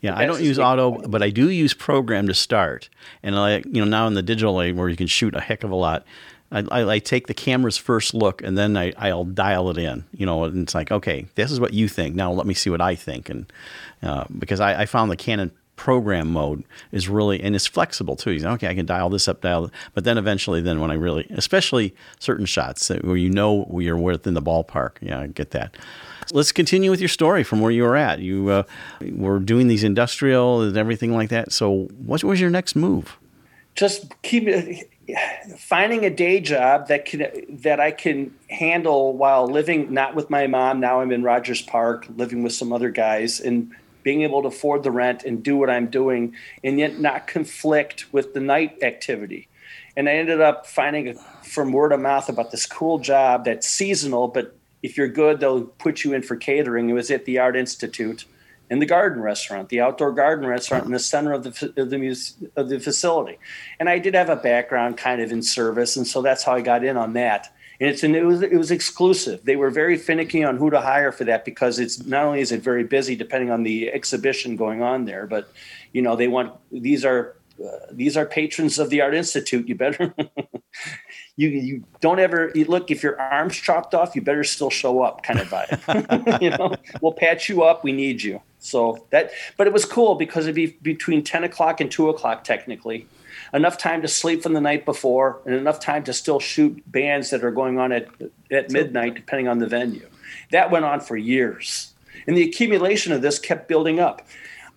[0.00, 2.88] Yeah, I don't use auto, but I do use program to start.
[3.22, 5.64] And I, you know, now in the digital age where you can shoot a heck
[5.64, 6.04] of a lot,
[6.52, 10.04] I, I, I take the camera's first look and then I, I'll dial it in.
[10.12, 12.14] You know, and it's like, okay, this is what you think.
[12.14, 13.28] Now let me see what I think.
[13.28, 13.52] And
[14.02, 18.32] uh, because I, I found the Canon program mode is really and it's flexible too.
[18.32, 20.94] You say, okay, I can dial this up, dial, but then eventually, then when I
[20.94, 25.76] really, especially certain shots where you know you're within the ballpark, yeah, I get that.
[26.32, 28.18] Let's continue with your story from where you were at.
[28.18, 28.62] You uh,
[29.00, 31.52] were doing these industrial and everything like that.
[31.52, 33.16] So, what was your next move?
[33.74, 34.46] Just keep
[35.56, 37.28] finding a day job that can
[37.62, 40.80] that I can handle while living not with my mom.
[40.80, 43.72] Now I'm in Rogers Park, living with some other guys, and
[44.08, 48.06] being able to afford the rent and do what I'm doing, and yet not conflict
[48.10, 49.48] with the night activity.
[49.98, 54.28] And I ended up finding from word of mouth about this cool job that's seasonal,
[54.28, 56.88] but if you're good, they'll put you in for catering.
[56.88, 58.24] It was at the Art Institute
[58.70, 62.48] in the garden restaurant, the outdoor garden restaurant in the center of the of the,
[62.56, 63.38] of the facility.
[63.78, 66.62] And I did have a background kind of in service, and so that's how I
[66.62, 67.52] got in on that.
[67.80, 69.44] And it's an, it was it was exclusive.
[69.44, 72.50] They were very finicky on who to hire for that because it's not only is
[72.50, 75.52] it very busy depending on the exhibition going on there, but
[75.92, 79.68] you know they want these are uh, these are patrons of the Art Institute.
[79.68, 80.12] You better
[81.38, 85.02] you you don't ever you look if your arms chopped off you better still show
[85.02, 89.30] up kind of vibe you know we'll patch you up we need you so that
[89.56, 93.06] but it was cool because it'd be between 10 o'clock and 2 o'clock technically
[93.52, 97.30] enough time to sleep from the night before and enough time to still shoot bands
[97.30, 98.08] that are going on at
[98.50, 100.08] at midnight depending on the venue
[100.50, 101.94] that went on for years
[102.26, 104.26] and the accumulation of this kept building up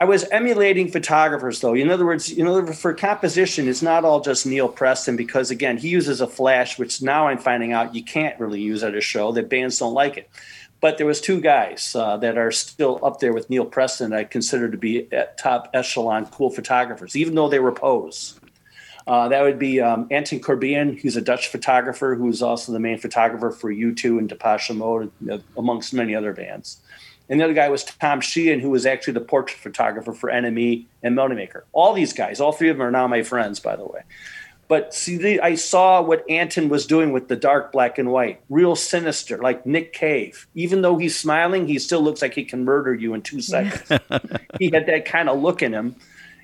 [0.02, 1.76] I was emulating photographers, though.
[1.76, 5.78] In other words, you know, for composition, it's not all just Neil Preston because, again,
[5.78, 9.00] he uses a flash, which now I'm finding out you can't really use at a
[9.00, 9.32] show.
[9.32, 10.28] That bands don't like it.
[10.80, 14.12] But there was two guys uh, that are still up there with Neil Preston.
[14.12, 15.08] I consider to be
[15.38, 18.40] top echelon cool photographers, even though they were pose.
[19.08, 22.98] Uh, that would be um, Anton Corbijn, who's a Dutch photographer who's also the main
[22.98, 25.12] photographer for U2 and Depeche Mode,
[25.58, 26.82] amongst many other bands
[27.30, 30.86] And the other guy was Tom Sheehan, who was actually the portrait photographer for NME
[31.04, 31.66] and Melody Maker.
[31.74, 34.02] All these guys, all three of them are now my friends, by the way.
[34.72, 38.40] But see, the, I saw what Anton was doing with the dark black and white,
[38.50, 40.48] real sinister, like Nick Cave.
[40.56, 44.00] Even though he's smiling, he still looks like he can murder you in two seconds.
[44.60, 45.98] he had that kind of look in him,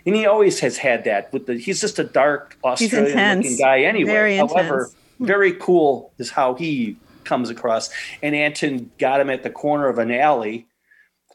[0.08, 1.34] and he always has had that.
[1.34, 4.10] With the, he's just a dark Australian-looking guy anyway.
[4.10, 4.90] Very However,
[5.20, 7.90] very cool is how he comes across.
[8.24, 10.66] And Anton got him at the corner of an alley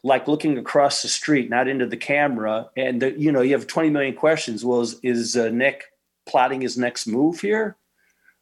[0.03, 2.67] like looking across the street, not into the camera.
[2.75, 4.65] And the, you know, you have 20 million questions.
[4.65, 5.83] Well, is, is uh, Nick
[6.25, 7.77] plotting his next move here?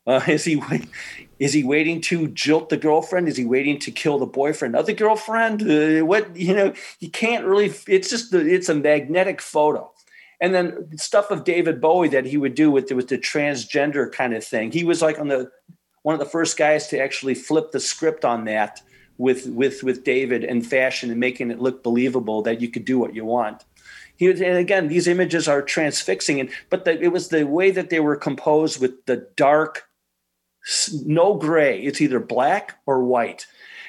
[0.08, 0.62] Uh, is he
[1.40, 3.28] is he waiting to jilt the girlfriend?
[3.28, 5.62] Is he waiting to kill the boyfriend of the girlfriend?
[5.62, 7.74] Uh, what you know, you can't really.
[7.88, 9.91] It's just the, it's a magnetic photo,
[10.42, 14.34] and then stuff of David Bowie that he would do with with the transgender kind
[14.34, 14.72] of thing.
[14.72, 15.52] He was like on the
[16.02, 18.82] one of the first guys to actually flip the script on that
[19.18, 22.98] with with with David and fashion and making it look believable that you could do
[22.98, 23.64] what you want.
[24.18, 27.72] He was, and again, these images are transfixing, and but the, it was the way
[27.72, 29.86] that they were composed with the dark,
[31.06, 31.82] no gray.
[31.82, 33.46] It's either black or white,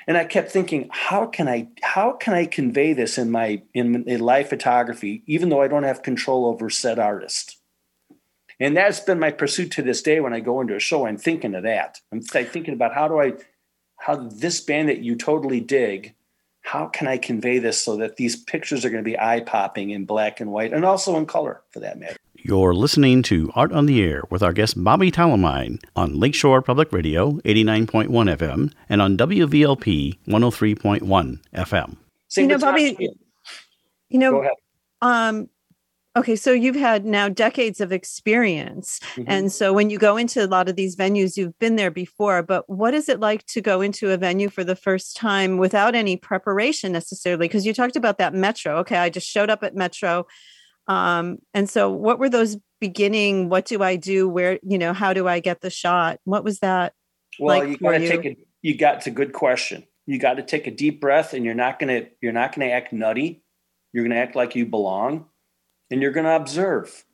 [0.07, 4.05] and I kept thinking, how can I how can I convey this in my in,
[4.09, 7.59] in live photography, even though I don't have control over said artist.
[8.61, 10.21] And that's been my pursuit to this day.
[10.21, 12.01] When I go into a show, I'm thinking of that.
[12.13, 13.35] I'm thinking about how do I
[14.03, 16.15] how this band that you totally dig
[16.63, 19.91] how can i convey this so that these pictures are going to be eye popping
[19.91, 23.73] in black and white and also in color for that matter you're listening to Art
[23.73, 29.03] on the Air with our guest Bobby Talamine on Lakeshore Public Radio 89.1 FM and
[29.03, 31.97] on WVLP 103.1 FM.
[32.37, 32.97] you know, Bobby,
[34.09, 34.49] you know,
[35.01, 35.49] um,
[36.15, 39.01] Okay, so you've had now decades of experience.
[39.15, 39.25] Mm-hmm.
[39.29, 42.43] And so when you go into a lot of these venues, you've been there before,
[42.43, 45.95] but what is it like to go into a venue for the first time without
[45.95, 47.49] any preparation necessarily?
[47.49, 48.77] Because you talked about that Metro.
[48.81, 50.27] Okay, I just showed up at Metro.
[50.89, 53.49] Um, and so what were those beginning?
[53.49, 54.29] What do I do?
[54.29, 56.19] Where, you know, how do I get the shot?
[56.25, 56.95] What was that?
[57.39, 59.87] Well, like you gotta take it, you got it's a good question.
[60.07, 62.93] You got to take a deep breath and you're not gonna you're not gonna act
[62.93, 63.43] nutty.
[63.93, 65.27] You're gonna act like you belong
[65.93, 67.05] and you're going to observe.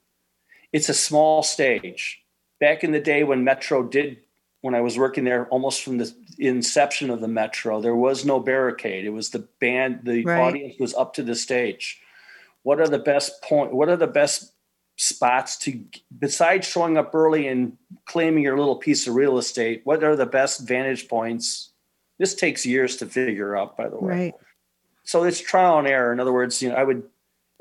[0.72, 2.22] It's a small stage.
[2.60, 4.18] Back in the day when Metro did,
[4.60, 8.38] when I was working there almost from the inception of the Metro, there was no
[8.38, 9.04] barricade.
[9.04, 10.40] It was the band, the right.
[10.40, 12.00] audience was up to the stage.
[12.68, 13.72] What are the best point?
[13.72, 14.52] What are the best
[14.98, 15.82] spots to
[16.18, 20.26] besides showing up early and claiming your little piece of real estate what are the
[20.26, 21.70] best vantage points
[22.18, 24.34] this takes years to figure out by the way right.
[25.04, 27.04] so it's trial and error in other words you know i would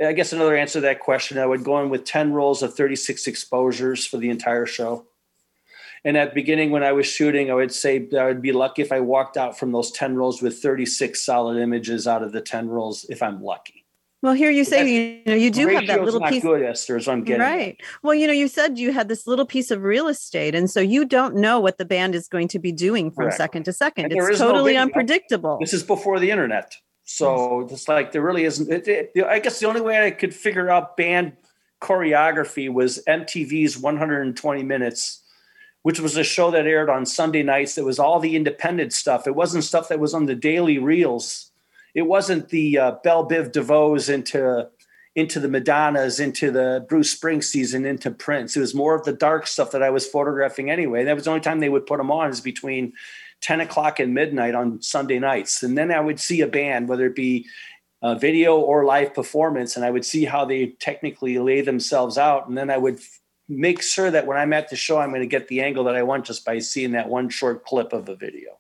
[0.04, 2.76] I guess another answer to that question, I would go in with 10 rolls of
[2.76, 5.08] 36 exposures for the entire show.
[6.06, 8.84] And at the beginning, when I was shooting, I would say I would be lucky
[8.84, 12.42] if I walked out from those 10 rolls with 36 solid images out of the
[12.42, 13.87] 10 rolls, if I'm lucky.
[14.24, 16.42] Well, here you say you know you do have that little not piece.
[16.42, 17.80] Good, Esther, I'm getting right.
[18.02, 20.80] Well, you know, you said you had this little piece of real estate, and so
[20.80, 23.38] you don't know what the band is going to be doing from Correct.
[23.38, 24.06] second to second.
[24.06, 25.60] And it's totally no unpredictable.
[25.62, 26.76] This is before the internet.
[27.04, 27.72] So yes.
[27.72, 28.70] it's like there really isn't.
[28.70, 31.34] It, it, I guess the only way I could figure out band
[31.80, 35.22] choreography was MTV's 120 Minutes,
[35.84, 37.76] which was a show that aired on Sunday nights.
[37.76, 39.28] That was all the independent stuff.
[39.28, 41.52] It wasn't stuff that was on the daily reels.
[41.98, 44.70] It wasn't the uh, Bell Biv DeVoes into
[45.16, 48.56] into the Madonnas, into the Bruce Springsteens, and into Prince.
[48.56, 51.04] It was more of the dark stuff that I was photographing anyway.
[51.04, 52.94] That was the only time they would put them on is between
[53.42, 55.64] 10 o'clock and midnight on Sunday nights.
[55.64, 57.48] And then I would see a band, whether it be
[58.04, 62.48] a video or live performance, and I would see how they technically lay themselves out.
[62.48, 63.00] And then I would
[63.50, 65.96] make sure that when I'm at the show, I'm going to get the angle that
[65.96, 68.60] I want just by seeing that one short clip of a video.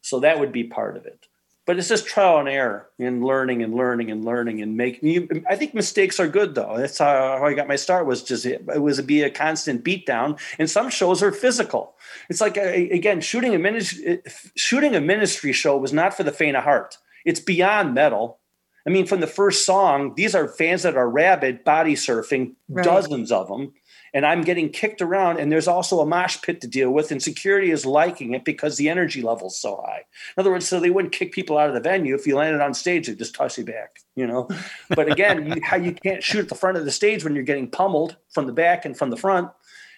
[0.00, 1.26] So that would be part of it
[1.66, 5.56] but it's just trial and error and learning and learning and learning and making i
[5.56, 6.76] think mistakes are good though.
[6.78, 10.38] That's how, i got my start was just it, was be a constant beatdown.
[10.58, 11.94] And some shows are physical.
[12.30, 14.22] It's like again shooting a ministry
[14.56, 16.96] shooting a ministry show was not for the faint of heart.
[17.24, 18.38] It's beyond metal.
[18.86, 22.84] I mean from the first song these are fans that are rabid body surfing right.
[22.84, 23.74] dozens of them
[24.16, 27.22] and I'm getting kicked around, and there's also a mosh pit to deal with, and
[27.22, 30.06] security is liking it because the energy level's so high.
[30.34, 32.62] In other words, so they wouldn't kick people out of the venue if you landed
[32.62, 34.48] on stage; they'd just toss you back, you know.
[34.88, 37.70] But again, how you can't shoot at the front of the stage when you're getting
[37.70, 39.50] pummeled from the back and from the front.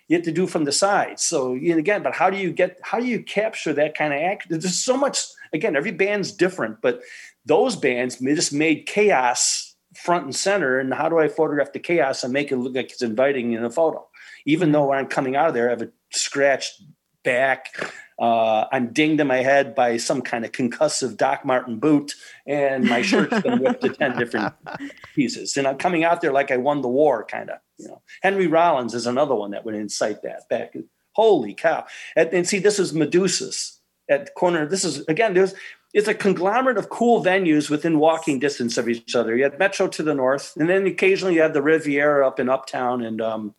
[0.08, 1.22] You have to do from the sides.
[1.22, 2.76] So again, but how do you get?
[2.82, 4.48] How do you capture that kind of act?
[4.48, 5.20] There's so much.
[5.52, 7.02] Again, every band's different, but
[7.46, 9.67] those bands just made chaos
[10.04, 12.92] front and center and how do I photograph the chaos and make it look like
[12.92, 14.06] it's inviting in a photo?
[14.46, 16.82] Even though when I'm coming out of there, I have a scratched
[17.24, 17.74] back,
[18.18, 22.14] Uh, I'm dinged in my head by some kind of concussive Doc Martin boot,
[22.48, 24.52] and my shirt's been ripped to ten different
[25.14, 25.56] pieces.
[25.56, 27.58] And I'm coming out there like I won the war, kind of.
[27.78, 30.74] You know, Henry Rollins is another one that would incite that back.
[31.12, 31.86] Holy cow!
[32.16, 34.66] And, and see, this is Medusa's at the corner.
[34.66, 35.54] This is again, there's
[35.94, 39.36] it's a conglomerate of cool venues within walking distance of each other.
[39.36, 42.48] You had Metro to the north, and then occasionally you had the Riviera up in
[42.48, 43.54] Uptown and um,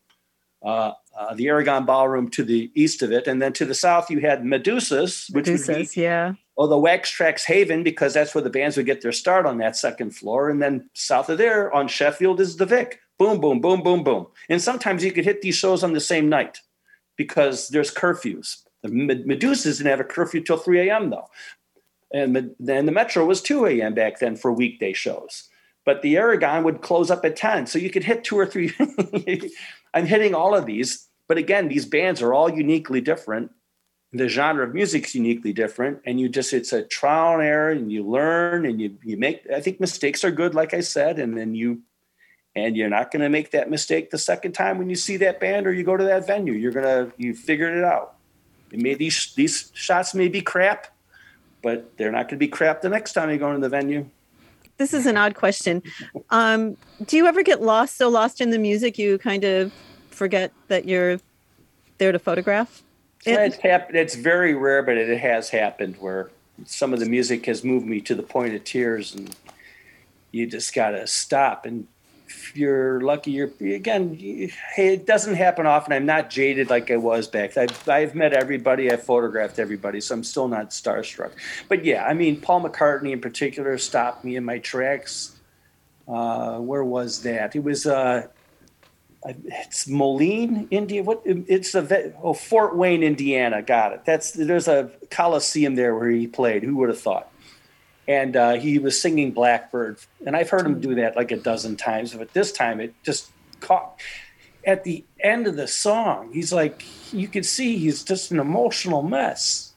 [0.64, 4.12] uh, uh, the Aragon Ballroom to the east of it, and then to the south
[4.12, 8.44] you had Medusa's, which Medusa's, be, yeah, or the Wax Trax Haven because that's where
[8.44, 11.74] the bands would get their start on that second floor, and then south of there
[11.74, 13.00] on Sheffield is the Vic.
[13.18, 16.30] Boom, boom, boom, boom, boom, and sometimes you could hit these shows on the same
[16.30, 16.60] night
[17.18, 18.58] because there's curfews.
[18.82, 18.90] The
[19.26, 21.10] Medusa's didn't have a curfew till 3 a.m.
[21.10, 21.28] though,
[22.12, 23.94] and then the Metro was 2 a.m.
[23.94, 25.50] back then for weekday shows.
[25.86, 28.74] But the Aragon would close up at 10, so you could hit two or three.
[29.94, 33.52] I'm hitting all of these but again, these bands are all uniquely different.
[34.12, 37.70] The genre of music is uniquely different, and you just it's a trial and error,
[37.70, 39.48] and you learn, and you you make.
[39.56, 41.84] I think mistakes are good, like I said, and then you
[42.56, 45.40] and you're not going to make that mistake the second time when you see that
[45.40, 46.54] band or you go to that venue.
[46.54, 48.16] You're gonna you figured it out.
[48.72, 50.88] It may these these shots may be crap,
[51.62, 54.10] but they're not going to be crap the next time you go into the venue.
[54.78, 55.84] This is an odd question.
[56.30, 59.74] Um, do you ever get lost so lost in the music you kind of
[60.10, 61.20] forget that you're
[61.98, 62.82] there to photograph?
[63.26, 66.30] It, it's, happened, it's very rare, but it has happened where
[66.66, 69.36] some of the music has moved me to the point of tears, and
[70.32, 71.66] you just got to stop.
[71.66, 71.88] And
[72.30, 74.16] if you're lucky, you're again.
[74.78, 75.94] It doesn't happen often.
[75.94, 77.58] I'm not jaded like I was back.
[77.58, 78.92] I've, I've met everybody.
[78.92, 81.32] I've photographed everybody, so I'm still not starstruck.
[81.68, 85.36] But yeah, I mean, Paul McCartney in particular stopped me in my tracks.
[86.08, 87.56] Uh, where was that?
[87.56, 88.28] It was uh,
[89.26, 91.02] it's Moline, India.
[91.02, 91.22] What?
[91.26, 93.62] It's a oh Fort Wayne, Indiana.
[93.64, 94.06] Got it.
[94.06, 96.64] That's there's a coliseum there where he played.
[96.64, 97.32] Who would have thought?
[98.10, 101.78] And uh, he was singing Blackbird, and I've heard him do that like a dozen
[101.78, 103.30] times, but this time it just
[103.60, 104.02] caught.
[104.66, 106.84] At the end of the song, he's like,
[107.14, 109.74] you can see he's just an emotional mess.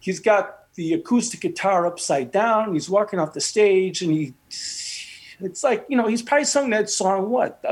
[0.00, 2.72] He's got the acoustic guitar upside down.
[2.72, 6.88] He's walking off the stage, and he, it's like you know, he's probably sung that
[6.88, 7.62] song what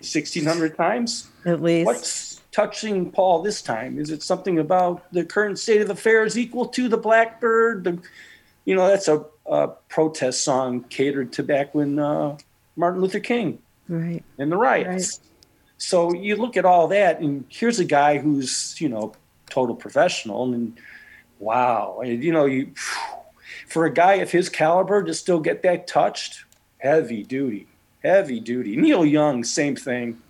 [0.00, 1.28] 1,600 times?
[1.44, 1.86] At least.
[1.86, 3.98] What's touching Paul this time?
[3.98, 7.84] Is it something about the current state of affairs equal to the Blackbird?
[7.84, 7.98] The,
[8.64, 12.36] you know, that's a, a, protest song catered to back when uh,
[12.76, 14.22] Martin Luther King right.
[14.38, 15.18] and the riots.
[15.18, 15.26] Right.
[15.78, 19.14] So you look at all that, and here's a guy who's, you know,
[19.48, 20.78] total professional, and
[21.38, 22.72] wow, you know, you
[23.66, 26.44] for a guy of his caliber to still get that touched,
[26.78, 27.66] heavy duty
[28.02, 28.76] heavy duty.
[28.76, 30.20] Neil Young, same thing.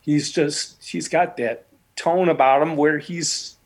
[0.00, 1.66] He's just he's got that
[1.96, 3.56] tone about him where he's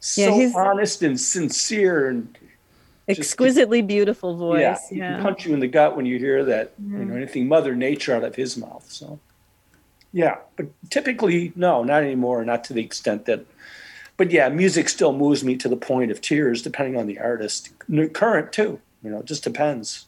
[0.00, 2.36] so yeah, he's honest and sincere and
[3.18, 4.60] exquisitely just, beautiful voice.
[4.60, 5.14] Yeah, he yeah.
[5.14, 6.72] can punch you in the gut when you hear that.
[6.78, 8.84] You know anything Mother Nature out of his mouth.
[8.88, 9.18] So
[10.12, 12.44] yeah, but typically no, not anymore.
[12.44, 13.44] Not to the extent that.
[14.18, 17.70] But yeah, music still moves me to the point of tears, depending on the artist.
[18.12, 20.06] Current too, you know, it just depends.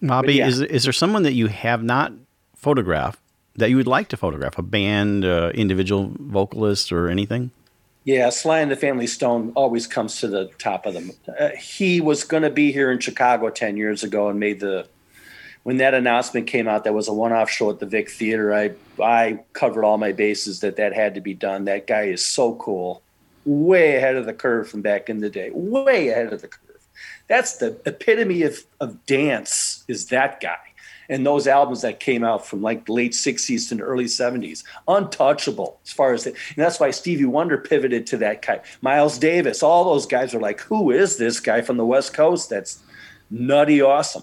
[0.00, 0.48] Bobby, yeah.
[0.48, 2.12] is is there someone that you have not
[2.56, 3.20] photographed
[3.56, 4.58] that you would like to photograph?
[4.58, 7.50] A band, uh, individual vocalist, or anything?
[8.08, 11.10] Yeah, Sly and the Family Stone always comes to the top of them.
[11.38, 14.88] Uh, he was going to be here in Chicago ten years ago and made the.
[15.62, 18.54] When that announcement came out, that was a one-off show at the Vic Theater.
[18.54, 21.66] I I covered all my bases that that had to be done.
[21.66, 23.02] That guy is so cool,
[23.44, 26.62] way ahead of the curve from back in the day, way ahead of the curve
[27.28, 30.67] that's the epitome of, of dance is that guy
[31.08, 35.80] and those albums that came out from like the late 60s to early 70s untouchable
[35.84, 39.62] as far as the, and that's why stevie wonder pivoted to that guy miles davis.
[39.62, 42.80] All those guys are like who is this guy from the west coast that's
[43.30, 44.22] nutty awesome?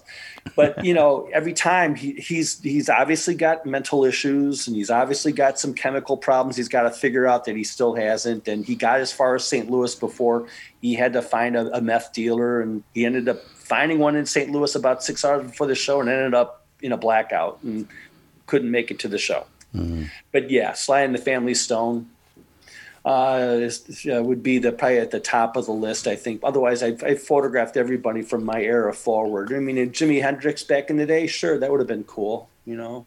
[0.54, 5.32] But you know every time he, he's he's obviously got mental issues and he's obviously
[5.32, 8.46] got some chemical problems he's got to figure out that he still hasn't.
[8.48, 10.46] And he got as far as st louis before
[10.80, 12.60] he had to find a, a meth dealer.
[12.60, 16.00] And he ended up finding one in st louis about six hours before the show
[16.00, 17.88] and ended up in a blackout and
[18.46, 20.04] couldn't make it to the show mm-hmm.
[20.32, 22.08] but yeah sly and the family stone
[23.06, 23.70] uh,
[24.12, 26.08] uh, would be the probably at the top of the list.
[26.08, 26.40] I think.
[26.42, 29.52] Otherwise, I, I photographed everybody from my era forward.
[29.52, 32.74] I mean, Jimi Hendrix back in the day, sure, that would have been cool, you
[32.74, 33.06] know,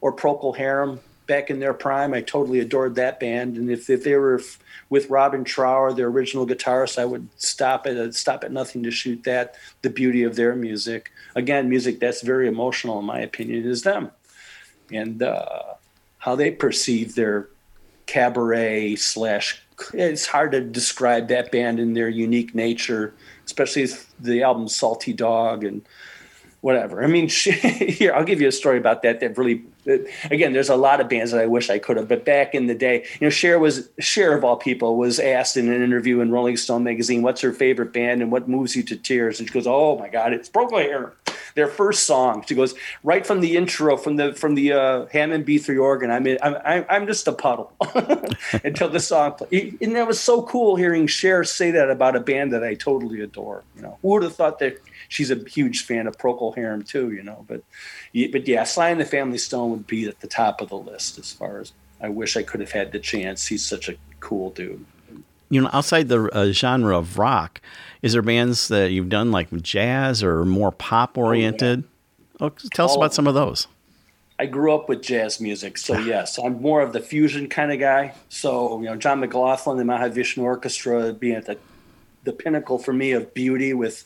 [0.00, 2.14] or Procol Harum back in their prime.
[2.14, 4.40] I totally adored that band, and if, if they were
[4.88, 9.24] with Robin Trower, their original guitarist, I would stop at stop at nothing to shoot
[9.24, 9.56] that.
[9.82, 14.10] The beauty of their music, again, music that's very emotional, in my opinion, is them,
[14.90, 15.74] and uh,
[16.18, 17.48] how they perceive their
[18.06, 19.60] cabaret slash
[19.92, 23.14] it's hard to describe that band in their unique nature,
[23.44, 23.86] especially
[24.20, 25.82] the album Salty Dog and
[26.60, 27.02] whatever.
[27.02, 29.20] I mean, here I'll give you a story about that.
[29.20, 29.64] That really,
[30.30, 32.08] again, there's a lot of bands that I wish I could have.
[32.08, 35.56] But back in the day, you know, Cher was Cher of all people was asked
[35.56, 38.82] in an interview in Rolling Stone magazine, "What's her favorite band and what moves you
[38.84, 41.12] to tears?" And she goes, "Oh my God, it's Procol Harum."
[41.54, 42.44] Their first song.
[42.46, 42.74] She goes
[43.04, 46.10] right from the intro, from the from the uh, Hammond B3 organ.
[46.10, 47.72] I mean, I'm I'm just a puddle
[48.64, 49.34] until the song.
[49.34, 49.78] Played.
[49.80, 53.20] And that was so cool hearing Cher say that about a band that I totally
[53.20, 53.62] adore.
[53.76, 54.78] You know, who would have thought that
[55.08, 57.44] she's a huge fan of Procol Harum too, you know.
[57.46, 57.62] But
[58.32, 61.18] but yeah, Sly and the Family Stone would be at the top of the list
[61.18, 63.46] as far as I wish I could have had the chance.
[63.46, 64.84] He's such a cool dude.
[65.50, 67.60] You know, outside the uh, genre of rock,
[68.02, 71.84] is there bands that you've done like jazz or more pop oriented?
[72.40, 72.50] Oh, yeah.
[72.64, 73.68] oh, tell us All about some of those.
[74.38, 77.78] I grew up with jazz music, so yes, I'm more of the fusion kind of
[77.78, 78.14] guy.
[78.28, 81.58] So you know, John McLaughlin, the Mahavishnu Orchestra, being at the
[82.24, 84.04] the pinnacle for me of beauty with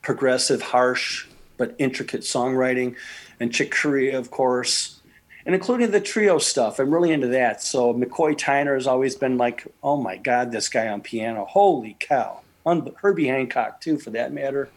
[0.00, 1.26] progressive, harsh,
[1.56, 2.94] but intricate songwriting,
[3.40, 5.00] and Chick Corea, of course,
[5.46, 6.78] and including the trio stuff.
[6.78, 7.62] I'm really into that.
[7.62, 11.96] So McCoy Tyner has always been like, oh my God, this guy on piano, holy
[11.98, 12.40] cow.
[12.66, 14.68] Un- Herbie Hancock, too, for that matter.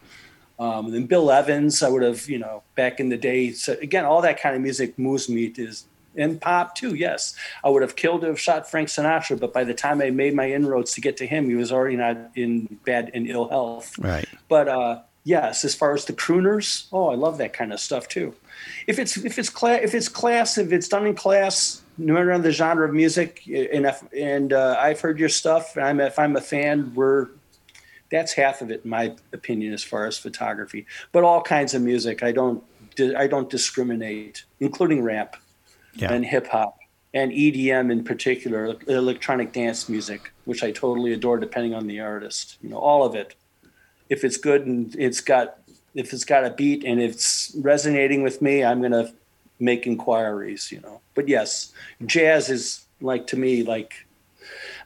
[0.60, 3.52] Um, and then Bill Evans, I would have, you know, back in the day.
[3.52, 5.72] So again, all that kind of music moves me to
[6.16, 6.94] and pop too.
[6.94, 10.10] Yes, I would have killed to have shot Frank Sinatra, but by the time I
[10.10, 13.48] made my inroads to get to him, he was already not in bad and ill
[13.48, 13.98] health.
[13.98, 14.26] Right.
[14.48, 18.08] But uh, yes, as far as the crooners, oh, I love that kind of stuff
[18.08, 18.34] too.
[18.86, 22.36] If it's if it's class if it's class if it's done in class, no matter
[22.38, 26.18] the genre of music, and if, and uh, I've heard your stuff, and I'm if
[26.18, 27.28] I'm a fan, we're
[28.10, 30.86] that's half of it, in my opinion, as far as photography.
[31.12, 32.62] But all kinds of music, I don't
[33.16, 35.36] I don't discriminate, including rap
[35.94, 36.12] yeah.
[36.12, 36.76] and hip hop
[37.12, 42.58] and EDM in particular, electronic dance music, which I totally adore, depending on the artist.
[42.62, 43.34] You know, all of it
[44.10, 45.56] if it's good and it's got
[45.94, 49.12] if it's got a beat and it's resonating with me, I'm gonna
[49.58, 51.00] make inquiries, you know.
[51.14, 51.72] But yes,
[52.04, 54.06] jazz is like to me like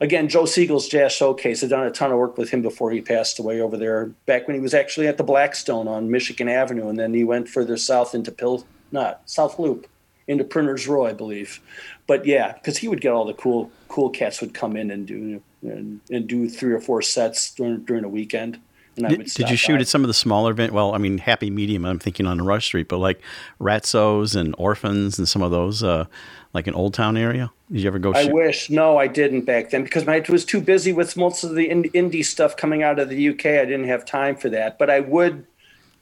[0.01, 1.65] again Joe Siegel's Jazz Showcase.
[1.65, 4.07] I've done a ton of work with him before he passed away over there.
[4.27, 7.49] Back when he was actually at the Blackstone on Michigan Avenue, and then he went
[7.49, 9.89] further south into Pill, not South Loop,
[10.27, 11.61] into Printers Row, I believe.
[12.07, 15.07] But yeah, because he would get all the cool cool cats would come in and
[15.07, 18.61] do and, and do three or four sets during during a weekend.
[18.97, 19.81] Did, did, you shoot by.
[19.81, 20.73] at some of the smaller events?
[20.73, 21.85] Well, I mean, Happy Medium.
[21.85, 23.21] I'm thinking on Rush Street, but like
[23.61, 26.07] Ratso's and Orphans and some of those, uh,
[26.53, 27.51] like an Old Town area.
[27.71, 28.13] Did you ever go?
[28.13, 28.71] I wish.
[28.71, 32.25] No, I didn't back then because I was too busy with most of the indie
[32.25, 33.47] stuff coming out of the UK.
[33.47, 34.79] I didn't have time for that.
[34.79, 35.47] But I would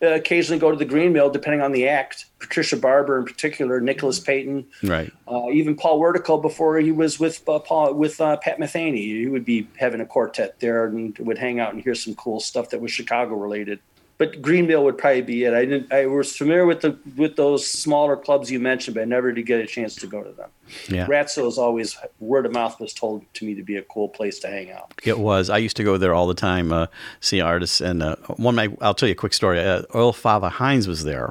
[0.02, 2.26] uh, occasionally go to the Green Mill, depending on the act.
[2.38, 5.12] Patricia Barber, in particular, Nicholas Payton, right?
[5.28, 9.26] Uh, even Paul Wertico before he was with uh, Paul with uh, Pat Metheny, he
[9.28, 12.70] would be having a quartet there and would hang out and hear some cool stuff
[12.70, 13.78] that was Chicago related
[14.22, 15.52] but Green Mill would probably be it.
[15.52, 15.92] I didn't.
[15.92, 19.46] I was familiar with the with those smaller clubs you mentioned, but I never did
[19.46, 20.48] get a chance to go to them.
[20.88, 24.08] Yeah, Ratso is always word of mouth was told to me to be a cool
[24.08, 24.94] place to hang out.
[25.02, 25.50] It was.
[25.50, 26.86] I used to go there all the time, uh,
[27.18, 28.56] see artists, and uh, one.
[28.60, 29.58] I, will tell you a quick story.
[29.58, 31.28] Uh, Earl Fatha Hines was there,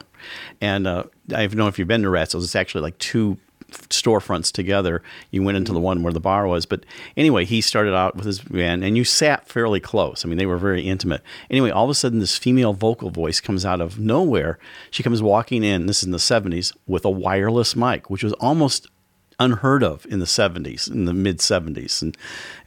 [0.60, 2.44] and uh, I don't know if you've been to Ratso's.
[2.44, 3.38] It's actually like two
[3.72, 5.02] storefronts together.
[5.32, 5.86] You went into the mm-hmm.
[5.86, 6.66] one where the bar was.
[6.66, 6.86] But
[7.18, 10.24] anyway, he started out with his band, and you sat fairly close.
[10.24, 11.22] I mean, they were very intimate.
[11.50, 14.60] Anyway, all of a sudden, this female vocal voice comes out of nowhere.
[14.90, 18.34] She comes walking in, this is in the 70s, with a wireless mic, which was
[18.34, 18.88] almost
[19.42, 22.02] unheard of in the 70s, in the mid 70s.
[22.02, 22.16] And,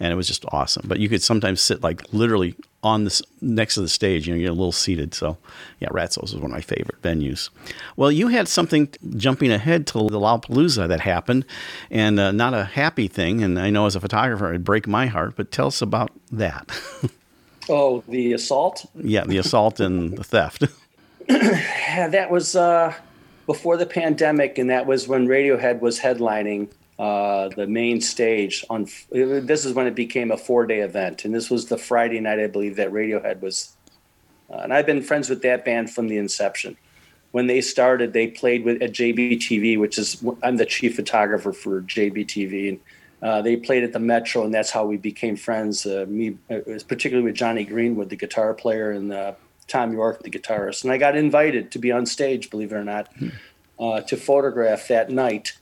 [0.00, 0.86] and it was just awesome.
[0.88, 4.40] But you could sometimes sit like literally on this next to the stage, you know,
[4.40, 5.14] you're a little seated.
[5.14, 5.38] So
[5.80, 7.48] yeah, Ratso's was one of my favorite venues.
[7.96, 11.44] Well, you had something jumping ahead to the Lollapalooza that happened
[11.90, 13.42] and uh, not a happy thing.
[13.42, 16.70] And I know as a photographer, it'd break my heart, but tell us about that.
[17.68, 18.84] oh, the assault?
[18.96, 20.64] Yeah, the assault and the theft.
[21.28, 22.92] that was, uh,
[23.46, 26.68] before the pandemic, and that was when Radiohead was headlining
[26.98, 28.64] uh, the main stage.
[28.70, 32.20] On this is when it became a four day event, and this was the Friday
[32.20, 33.76] night, I believe, that Radiohead was.
[34.50, 36.76] Uh, and I've been friends with that band from the inception.
[37.32, 41.82] When they started, they played with at JBTV, which is I'm the chief photographer for
[41.82, 42.80] JBTV, and
[43.22, 45.86] uh, they played at the Metro, and that's how we became friends.
[45.86, 49.32] Uh, me, uh, particularly with Jonny Greenwood, the guitar player, and uh,
[49.68, 52.84] Thom Yorke, the guitarist, and I got invited to be on stage, believe it or
[52.84, 53.28] not, hmm.
[53.78, 55.52] uh, to photograph that night,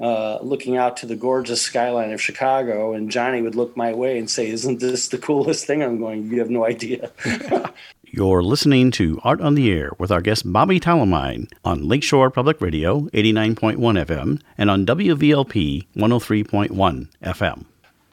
[0.00, 2.94] uh, looking out to the gorgeous skyline of Chicago.
[2.94, 6.30] And Jonny would look my way and say, "Isn't this the coolest thing?" I'm going,
[6.30, 7.10] "You have no idea."
[8.16, 12.60] You're listening to Art on the Air with our guest Bobby Talamine on Lakeshore Public
[12.60, 17.64] Radio 89.1 FM and on WVLP 103.1 FM.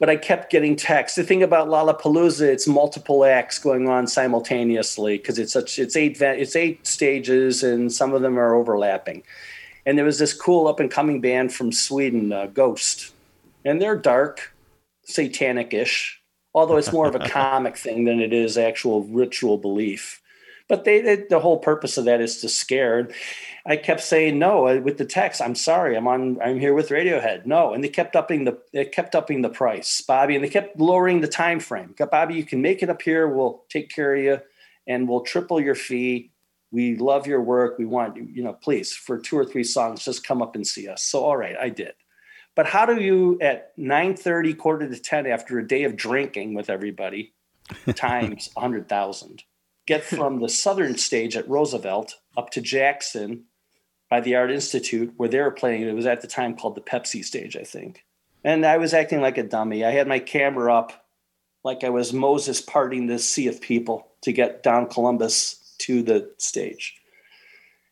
[0.02, 1.14] But I kept getting texts.
[1.14, 6.20] The thing about Lollapalooza, it's multiple acts going on simultaneously because it's such it's eight
[6.20, 9.22] it's eight stages and some of them are overlapping.
[9.86, 13.12] And there was this cool up and coming band from Sweden, uh, Ghost,
[13.64, 14.52] and they're dark,
[15.04, 16.20] satanic-ish,
[16.52, 20.20] although it's more of a comic thing than it is actual ritual belief.
[20.72, 23.10] But they, they, the whole purpose of that is to scare.
[23.66, 25.42] I kept saying no uh, with the text.
[25.42, 26.40] I'm sorry, I'm on.
[26.42, 27.44] I'm here with Radiohead.
[27.44, 30.80] No, and they kept upping the they kept upping the price, Bobby, and they kept
[30.80, 31.94] lowering the time frame.
[32.10, 33.28] Bobby, you can make it up here.
[33.28, 34.40] We'll take care of you,
[34.86, 36.30] and we'll triple your fee.
[36.70, 37.76] We love your work.
[37.76, 40.88] We want you, know, please for two or three songs, just come up and see
[40.88, 41.02] us.
[41.02, 41.92] So all right, I did.
[42.56, 46.70] But how do you at 9:30, quarter to 10 after a day of drinking with
[46.70, 47.34] everybody,
[47.94, 49.44] times 100,000,
[49.92, 53.44] get from the southern stage at Roosevelt up to Jackson
[54.08, 55.82] by the Art Institute where they were playing.
[55.82, 58.04] It was at the time called the Pepsi stage, I think.
[58.44, 59.84] And I was acting like a dummy.
[59.84, 61.06] I had my camera up
[61.64, 66.30] like I was Moses parting the sea of people to get down Columbus to the
[66.38, 66.96] stage.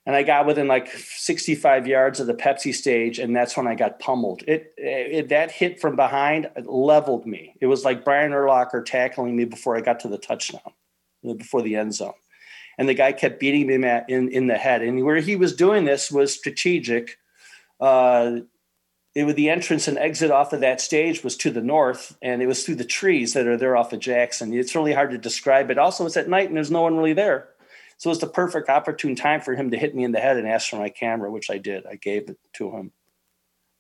[0.07, 3.75] And I got within like 65 yards of the Pepsi stage, and that's when I
[3.75, 4.43] got pummeled.
[4.49, 7.55] It, it that hit from behind leveled me.
[7.61, 10.73] It was like Brian Urlacher tackling me before I got to the touchdown,
[11.23, 12.15] before the end zone
[12.81, 14.81] and the guy kept beating him at, in in the head.
[14.81, 17.19] And where he was doing this was strategic.
[17.79, 18.41] Uh,
[19.15, 22.41] it was the entrance and exit off of that stage was to the north, and
[22.41, 24.55] it was through the trees that are there off of Jackson.
[24.55, 25.69] It's really hard to describe.
[25.69, 27.49] but also it's at night, and there's no one really there.
[27.99, 30.49] So it's the perfect opportune time for him to hit me in the head and
[30.49, 31.85] ask for my camera, which I did.
[31.87, 32.93] I gave it to him.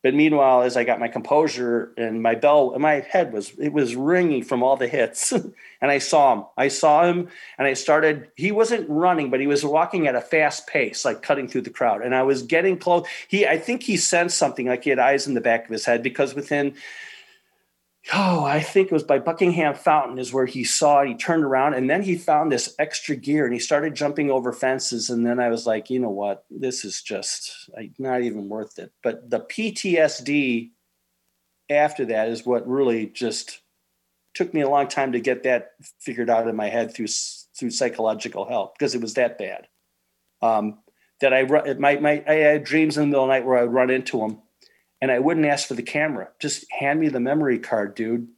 [0.02, 3.94] But meanwhile, as I got my composure and my bell, my head was it was
[3.94, 5.30] ringing from all the hits,
[5.80, 6.44] and I saw him.
[6.56, 7.28] I saw him,
[7.58, 8.28] and I started.
[8.34, 11.70] He wasn't running, but he was walking at a fast pace, like cutting through the
[11.70, 12.02] crowd.
[12.02, 13.06] And I was getting close.
[13.28, 15.84] He, I think, he sensed something, like he had eyes in the back of his
[15.84, 16.74] head, because within
[18.12, 21.08] oh, I think it was by Buckingham Fountain is where he saw it.
[21.08, 24.52] He turned around and then he found this extra gear and he started jumping over
[24.52, 25.10] fences.
[25.10, 26.44] And then I was like, you know what?
[26.50, 28.92] This is just not even worth it.
[29.02, 30.70] But the PTSD
[31.68, 33.60] after that is what really just
[34.34, 37.08] took me a long time to get that figured out in my head through
[37.56, 39.68] through psychological help because it was that bad.
[40.40, 40.78] Um,
[41.20, 41.44] that I
[41.74, 43.90] my, my I had dreams in the middle of the night where I would run
[43.90, 44.38] into him
[45.00, 46.28] and I wouldn't ask for the camera.
[46.38, 48.28] Just hand me the memory card, dude.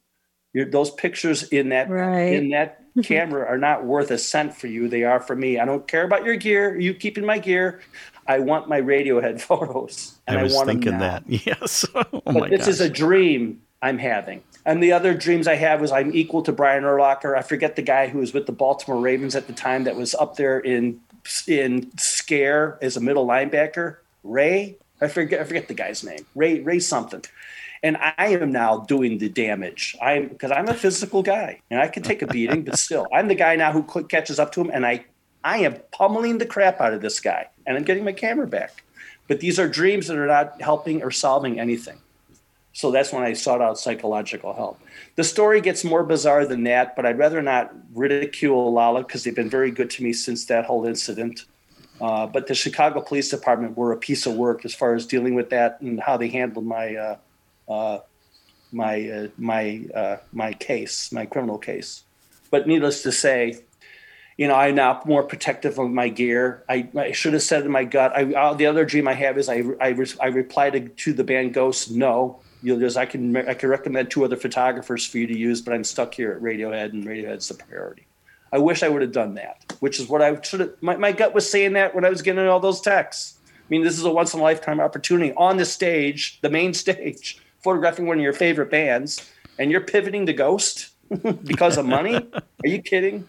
[0.53, 2.33] You're, those pictures in that right.
[2.33, 4.87] in that camera are not worth a cent for you.
[4.87, 5.59] They are for me.
[5.59, 6.79] I don't care about your gear.
[6.79, 7.81] You keeping my gear.
[8.27, 10.19] I want my Radiohead photos.
[10.27, 11.23] And I was I thinking that.
[11.27, 11.85] Yes.
[11.93, 12.67] oh but this gosh.
[12.67, 14.43] is a dream I'm having.
[14.65, 17.37] And the other dreams I have was I'm equal to Brian Urlacher.
[17.37, 20.15] I forget the guy who was with the Baltimore Ravens at the time that was
[20.15, 21.01] up there in
[21.47, 23.97] in scare as a middle linebacker.
[24.23, 26.25] Ray, I forget I forget the guy's name.
[26.35, 27.23] Ray Ray something.
[27.81, 29.95] And I am now doing the damage.
[30.01, 33.27] I'm because I'm a physical guy and I can take a beating, but still, I'm
[33.27, 35.05] the guy now who catches up to him, and I
[35.43, 38.83] I am pummeling the crap out of this guy, and I'm getting my camera back.
[39.27, 41.99] But these are dreams that are not helping or solving anything.
[42.73, 44.79] So that's when I sought out psychological help.
[45.15, 49.35] The story gets more bizarre than that, but I'd rather not ridicule Lala because they've
[49.35, 51.45] been very good to me since that whole incident.
[52.01, 55.35] Uh, but the Chicago Police Department were a piece of work as far as dealing
[55.35, 57.17] with that and how they handled my uh,
[57.69, 57.99] uh,
[58.71, 62.03] my uh, my my case, my criminal case.
[62.49, 63.63] But needless to say,
[64.37, 66.63] you know, I'm now more protective of my gear.
[66.67, 68.15] I, I should have said in my gut.
[68.15, 71.53] I, the other dream I have is I I, I replied to, to the band
[71.53, 72.39] Ghost, no.
[72.61, 75.73] You know, I can I can recommend two other photographers for you to use, but
[75.73, 78.07] I'm stuck here at Radiohead, and Radiohead's the priority.
[78.53, 80.73] I wish I would have done that, which is what I should have.
[80.79, 83.39] My, my gut was saying that when I was getting all those texts.
[83.45, 86.73] I mean, this is a once in a lifetime opportunity on the stage, the main
[86.85, 89.27] stage, photographing one of your favorite bands,
[89.57, 90.89] and you're pivoting to Ghost
[91.43, 92.15] because of money?
[92.15, 93.27] Are you kidding?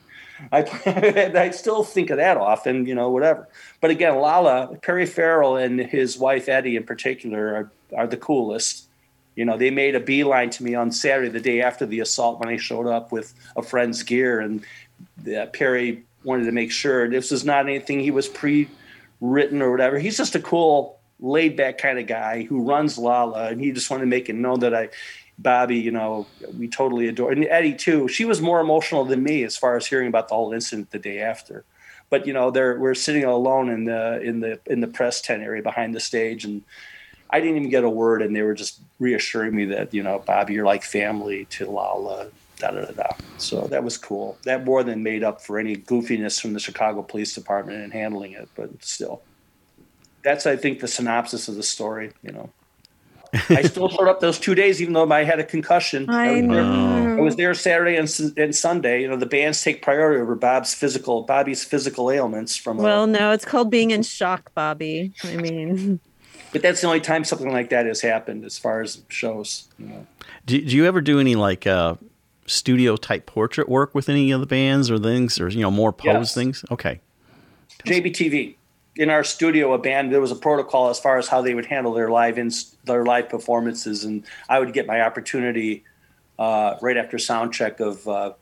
[0.53, 3.49] I, I still think of that often, you know, whatever.
[3.81, 8.89] But again, Lala, Perry Farrell, and his wife Etty in particular are, are the coolest.
[9.37, 12.39] You know, they made a beeline to me on Saturday, the day after the assault,
[12.39, 14.65] when I showed up with a friend's gear, and
[15.37, 19.99] uh, Perry wanted to make sure this was not anything he was pre-written or whatever.
[19.99, 24.03] He's just a cool, laid-back kind of guy who runs Lolla, and he just wanted
[24.03, 24.89] to make it known that I,
[25.39, 26.27] Bobby, you know,
[26.59, 28.09] we totally adore, and Etty too.
[28.09, 30.99] She was more emotional than me as far as hearing about the whole incident the
[30.99, 31.65] day after.
[32.11, 35.43] But you know, there we're sitting alone in the in the in the press tent
[35.43, 36.63] area behind the stage, and
[37.31, 40.23] I didn't even get a word, and they were just reassuring me that you know,
[40.25, 42.29] Bobby, you're like family to Lolla
[42.59, 43.11] da da da.
[43.39, 44.39] So that was cool.
[44.45, 48.33] That more than made up for any goofiness from the Chicago Police Department in handling
[48.33, 49.23] it, but still,
[50.23, 52.13] that's I think the synopsis of the story.
[52.23, 52.51] You know.
[53.49, 56.09] I still showed up those two days, even though I had a concussion.
[56.09, 57.19] I was there- know.
[57.19, 59.03] I was there Saturday and, and Sunday.
[59.03, 62.79] You know, the bands take priority over Bob's physical, Bobby's physical ailments from.
[62.79, 65.13] Well, uh, no, it's called being in shock, Bobby.
[65.25, 66.01] I mean,
[66.53, 69.69] but that's the only time something like that has happened, as far as shows.
[69.79, 70.07] You know.
[70.47, 71.95] Do, do you ever do any like uh,
[72.47, 75.93] studio type portrait work with any of the bands or things, or you know more
[75.93, 76.35] pose Yes.
[76.35, 76.65] things?
[76.71, 77.01] Okay.
[77.87, 78.57] JBTV.
[78.97, 81.67] In our studio, a band there was a protocol as far as how they would
[81.67, 82.51] handle their live in
[82.85, 85.85] their live performances, and I would get my opportunity
[86.39, 88.33] uh, right after sound check of uh,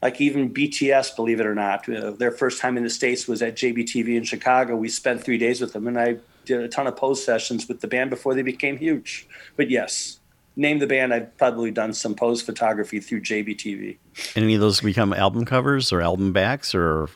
[0.00, 3.42] like even BTS, believe it or not, uh, their first time in the states was
[3.42, 4.76] at JBTV in Chicago.
[4.76, 7.80] We spent three days with them, and I did a ton of pose sessions with
[7.80, 9.28] the band before they became huge.
[9.56, 10.18] But yes,
[10.56, 11.14] name the band.
[11.14, 13.98] I've probably done some pose photography through JBTV.
[14.36, 17.08] Any of those become album covers or album backs or?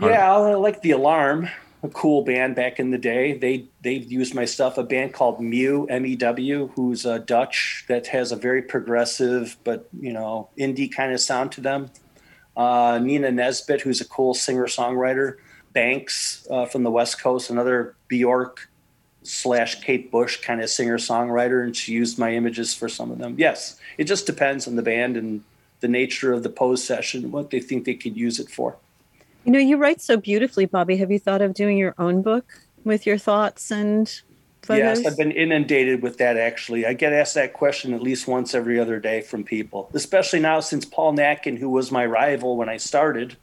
[0.00, 1.48] Yeah, I like the Alarm,
[1.84, 3.36] a cool band back in the day.
[3.36, 4.76] They they've used my stuff.
[4.76, 9.56] A band called Mew M E W, who's uh, Dutch, that has a very progressive
[9.62, 11.90] but you know indie kind of sound to them.
[12.56, 15.36] Uh, Nina Nesbitt, who's a cool singer songwriter.
[15.72, 18.68] Banks uh, from the West Coast, another Bjork
[19.24, 23.18] slash Kate Bush kind of singer songwriter, and she used my images for some of
[23.18, 23.34] them.
[23.38, 25.42] Yes, it just depends on the band and
[25.80, 28.76] the nature of the pose session, what they think they could use it for.
[29.44, 30.96] you know, you write so beautifully, Bobby.
[30.96, 32.46] Have you thought of doing your own book
[32.84, 34.08] with your thoughts and
[34.62, 35.00] photos?
[35.00, 36.86] Yes, I've been inundated with that actually.
[36.86, 40.60] I get asked that question at least once every other day from people, especially now
[40.60, 43.36] since Paul Natkin, who was my rival when I started,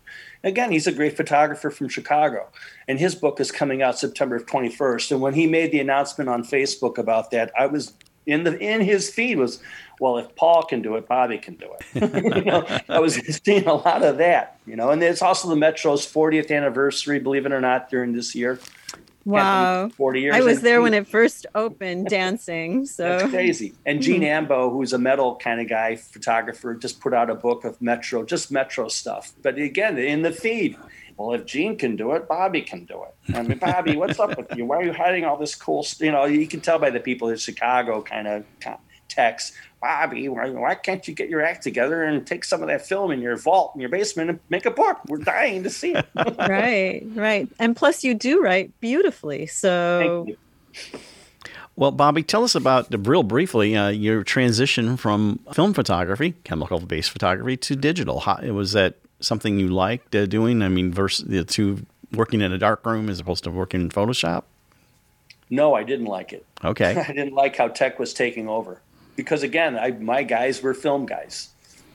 [0.43, 2.47] again, he's a great photographer from Chicago,
[2.87, 5.11] and his book is coming out September 21st.
[5.11, 7.93] And when he made the announcement on Facebook about that, I was
[8.25, 9.59] in the in his feed was,
[9.99, 12.35] well, if Paul can do it, Bobby can do it.
[12.35, 13.15] you know, I was
[13.45, 17.45] seeing a lot of that, you know, and it's also the Metro's 40th anniversary, believe
[17.45, 18.59] it or not, during this year.
[19.25, 19.89] Wow.
[19.89, 20.35] 40 years.
[20.35, 22.85] I was there he- when it first opened dancing.
[22.85, 23.73] So that's crazy.
[23.85, 24.27] And Gene hmm.
[24.27, 28.23] Ambo, who's a metal kind of guy, photographer, just put out a book of Metro,
[28.23, 29.33] just Metro stuff.
[29.41, 30.77] But again, in the feed,
[31.17, 33.35] well, if Gene can do it, Bobby can do it.
[33.35, 34.65] I mean, Bobby, what's up with you?
[34.65, 35.83] Why are you hiding all this cool?
[35.83, 36.07] St-?
[36.07, 38.43] You know, you can tell by the people in Chicago kind of
[39.07, 39.53] text.
[39.81, 43.09] Bobby, why, why can't you get your act together and take some of that film
[43.09, 44.99] in your vault in your basement and make a book?
[45.07, 46.05] We're dying to see it.
[46.15, 47.49] right, right.
[47.57, 49.47] And plus you do write beautifully.
[49.47, 50.27] So
[51.75, 57.09] Well, Bobby, tell us about the real briefly uh, your transition from film photography, chemical-based
[57.09, 58.19] photography, to digital.
[58.19, 60.61] How, was that something you liked uh, doing?
[60.61, 63.89] I mean, versus the two working in a dark room as opposed to working in
[63.89, 64.43] Photoshop.
[65.49, 66.45] No, I didn't like it.
[66.63, 66.95] Okay.
[67.07, 68.79] I didn't like how tech was taking over
[69.15, 71.49] because again, I, my guys were film guys.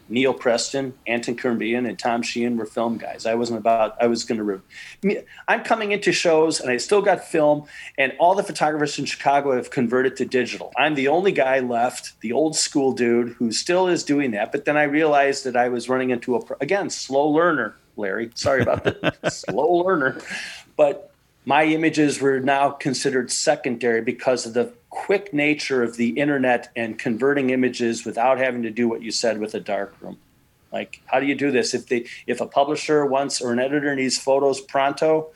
[0.09, 3.27] Neal Preston, Anton Corbijn, and Tom Sheehan were film guys.
[3.27, 3.97] I wasn't about.
[4.01, 4.63] I was going to.
[5.03, 7.67] Re- I'm coming into shows, and I still got film,
[7.99, 10.73] and all the photographers in Chicago have converted to digital.
[10.77, 14.53] I'm the only guy left, the old school dude who still is doing that.
[14.53, 18.31] But then I realized that I was running into a again slow learner, Larry.
[18.35, 20.21] Sorry about that, slow learner,
[20.77, 21.11] but
[21.45, 26.99] my images were now considered secondary because of the quick nature of the internet and
[26.99, 30.17] converting images without having to do what you said with a darkroom.
[30.73, 31.75] Like, how do you do this?
[31.75, 35.29] If they, if a publisher wants or an editor needs photos pronto,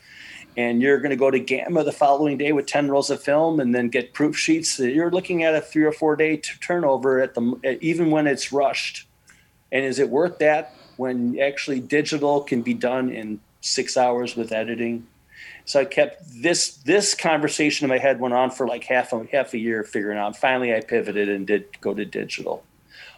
[0.57, 3.59] and you're going to go to Gamma the following day with 10 rolls of film
[3.59, 7.35] and then get proof sheets, you're looking at a three or four day turnover at
[7.35, 9.07] the even when it's rushed.
[9.71, 14.51] And is it worth that when actually digital can be done in six hours with
[14.51, 15.07] editing?
[15.65, 19.25] So I kept this this conversation in my head went on for like half a
[19.31, 20.35] half a year figuring out.
[20.37, 22.63] Finally, I pivoted and did go to digital.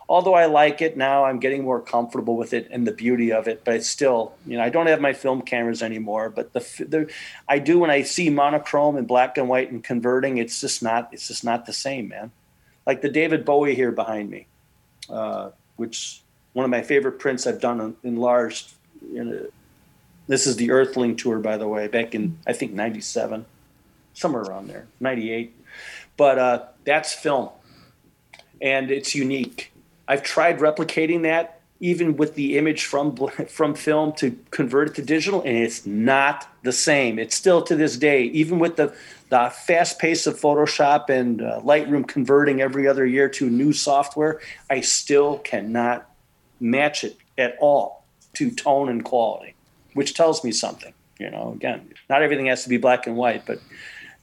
[0.09, 3.47] Although I like it now, I'm getting more comfortable with it and the beauty of
[3.47, 3.63] it.
[3.63, 6.29] But it's still, you know, I don't have my film cameras anymore.
[6.29, 7.11] But the, the
[7.47, 10.37] I do when I see monochrome and black and white and converting.
[10.37, 12.31] It's just not it's just not the same, man.
[12.85, 14.47] Like the David Bowie here behind me,
[15.09, 16.21] uh, which
[16.51, 18.73] one of my favorite prints I've done enlarged.
[19.11, 19.47] You know,
[20.27, 23.45] this is the Earthling tour, by the way, back in I think '97,
[24.13, 25.55] somewhere around there, '98.
[26.15, 27.49] But uh, that's film,
[28.61, 29.71] and it's unique.
[30.07, 33.15] I've tried replicating that, even with the image from
[33.49, 37.19] from film to convert it to digital, and it's not the same.
[37.19, 38.95] It's still to this day, even with the
[39.29, 44.39] the fast pace of Photoshop and uh, Lightroom converting every other year to new software,
[44.69, 46.09] I still cannot
[46.59, 48.05] match it at all
[48.35, 49.55] to tone and quality
[49.93, 50.93] which tells me something.
[51.19, 53.59] You know, again, not everything has to be black and white, but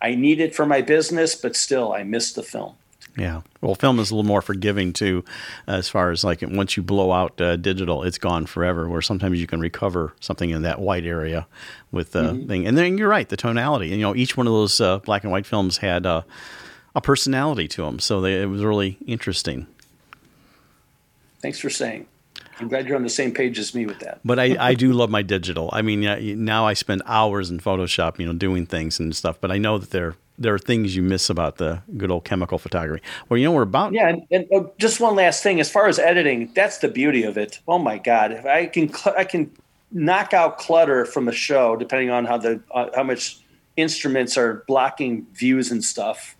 [0.03, 2.75] I need it for my business, but still, I miss the film.
[3.17, 3.43] Yeah.
[3.61, 5.25] Well, film is a little more forgiving too,
[5.67, 8.89] as far as like once you blow out uh, digital, it's gone forever.
[8.89, 11.47] Where sometimes you can recover something in that white area
[11.91, 12.47] with the uh, Mm-hmm.
[12.49, 12.67] thing.
[12.67, 13.91] And then you're right, the tonality.
[13.91, 16.23] And, you know, each one of those uh, black and white films had uh,
[16.95, 17.99] a personality to them.
[17.99, 19.67] So they, it was really interesting.
[21.43, 22.07] Thanks for saying.
[22.61, 24.21] I'm glad you're on the same page as me with that.
[24.25, 25.71] But I, I do love my digital.
[25.73, 29.41] I mean, now I spend hours in Photoshop, you know, doing things and stuff.
[29.41, 32.59] But I know that there there are things you miss about the good old chemical
[32.59, 33.03] photography.
[33.29, 34.09] Well, you know, we're about yeah.
[34.09, 37.39] And, and uh, just one last thing, as far as editing, that's the beauty of
[37.39, 37.61] it.
[37.67, 39.51] Oh my God, if I can I can
[39.91, 43.41] knock out clutter from a show, depending on how the uh, how much
[43.77, 46.37] instruments are blocking views and stuff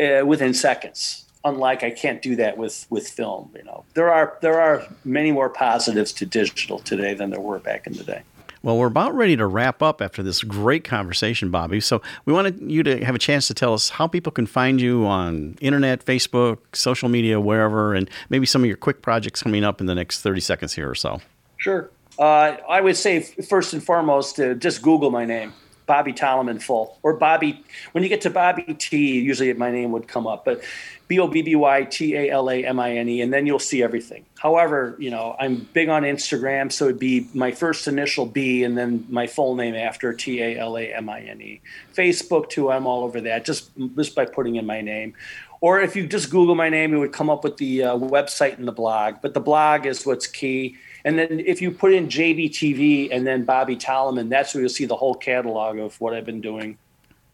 [0.00, 3.50] uh, within seconds unlike I can't do that with with film.
[3.54, 7.58] You know, there are there are many more positives to digital today than there were
[7.58, 8.22] back in the day.
[8.62, 11.80] Well, we're about ready to wrap up after this great conversation, Bobby.
[11.80, 14.80] So we wanted you to have a chance to tell us how people can find
[14.80, 19.64] you on internet, Facebook, social media, wherever, and maybe some of your quick projects coming
[19.64, 21.20] up in the next 30 seconds here or so.
[21.58, 21.90] Sure.
[22.18, 25.52] Uh, I would say first and foremost, uh, just Google my name.
[25.86, 27.62] Bobby Talamine full or Bobby.
[27.92, 30.62] When you get to Bobby T, usually my name would come up, but
[31.06, 33.46] B O B B Y T A L A M I N E, and then
[33.46, 34.24] you'll see everything.
[34.38, 38.76] However, you know I'm big on Instagram, so it'd be my first initial B and
[38.76, 41.60] then my full name after T A L A M I N E.
[41.94, 45.14] Facebook too, I'm all over that just just by putting in my name.
[45.60, 48.58] Or if you just Google my name, it would come up with the uh, website
[48.58, 49.16] and the blog.
[49.22, 53.44] But the blog is what's key and then if you put in JBTV and then
[53.44, 56.78] Bobby Talamine, that's where you'll see the whole catalog of what I've been doing,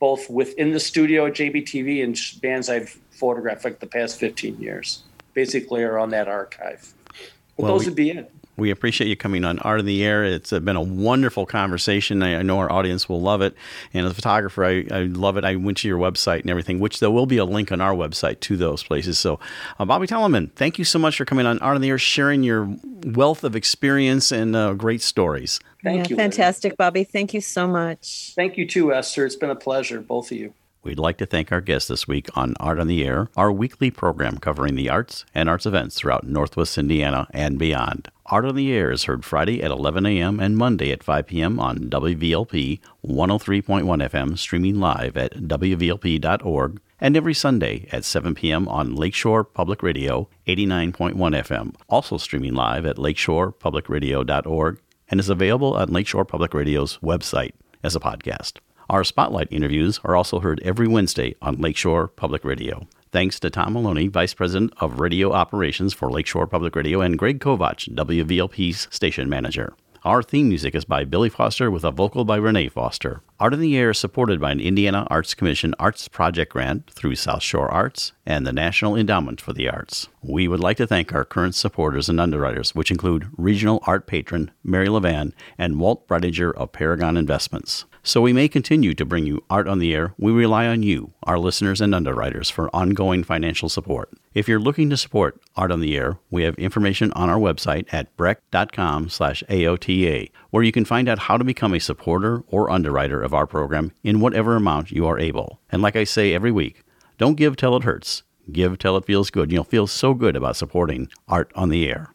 [0.01, 5.05] both within the studio at JBTV and bands I've photographed like the past 15 years,
[5.35, 6.93] basically are on that archive.
[7.57, 8.33] But well, those we, would be it.
[8.61, 10.23] We appreciate you coming on Art in the Air.
[10.23, 12.23] It's been a wonderful conversation.
[12.23, 13.57] I, I know our audience will love it.
[13.95, 15.45] And as a photographer, I, I, love it.
[15.45, 17.95] I went to your website and everything, which there will be a link on our
[17.95, 19.19] website to those places.
[19.19, 19.41] So,
[19.79, 22.43] uh, Bobby Talamine, thank you so much for coming on Art in the Air, sharing
[22.43, 22.69] your
[23.07, 25.59] wealth of experience and uh, great stories.
[25.83, 26.17] Thank yeah, you.
[26.17, 27.05] Fantastic, Bobby.
[27.05, 28.35] Thank you so much.
[28.37, 29.25] Thank you too, Esther.
[29.25, 30.53] It's been a pleasure, both of you.
[30.83, 33.91] We'd like to thank our guests this week on Art on the Air, our weekly
[33.91, 38.09] program covering the arts and arts events throughout Northwest Indiana and beyond.
[38.27, 40.41] Art on the Air is heard Friday at 11 a.m.
[40.41, 41.61] and Monday at 5 p.m.
[41.61, 48.67] on WVLP 103.1 FM, streaming live at WVLP.org, and every Sunday at 7 p.m.
[48.67, 55.93] on Lakeshore Public Radio 89.1 FM, also streaming live at lakeshorepublicradio.org, and is available on
[55.93, 57.53] Lakeshore Public Radio's website
[57.83, 58.55] as a podcast.
[58.91, 62.89] Our spotlight interviews are also heard every Wednesday on Lakeshore Public Radio.
[63.13, 67.39] Thanks to Tom Maloney, Vice President of Radio Operations for Lakeshore Public Radio, and Greg
[67.39, 69.75] Kovach, WVLP's station manager.
[70.03, 73.21] Our theme music is by Billy Foster with a vocal by Renee Foster.
[73.39, 77.15] Art in the Air is supported by an Indiana Arts Commission Arts Project Grant through
[77.15, 80.09] South Shore Arts and the National Endowment for the Arts.
[80.23, 84.51] We would like to thank our current supporters and underwriters, which include Regional Art Patron
[84.65, 87.85] Mary Levan and Walt Bridinger of Paragon Investments.
[88.03, 90.15] So we may continue to bring you art on the air.
[90.17, 94.11] We rely on you, our listeners and underwriters, for ongoing financial support.
[94.33, 97.93] If you're looking to support Art on the Air, we have information on our website
[97.93, 102.71] at breck.com slash AOTA, where you can find out how to become a supporter or
[102.71, 105.61] underwriter of our program in whatever amount you are able.
[105.71, 106.85] And like I say every week,
[107.19, 108.23] don't give till it hurts.
[108.51, 109.45] Give till it feels good.
[109.45, 112.15] And you'll feel so good about supporting Art on the Air.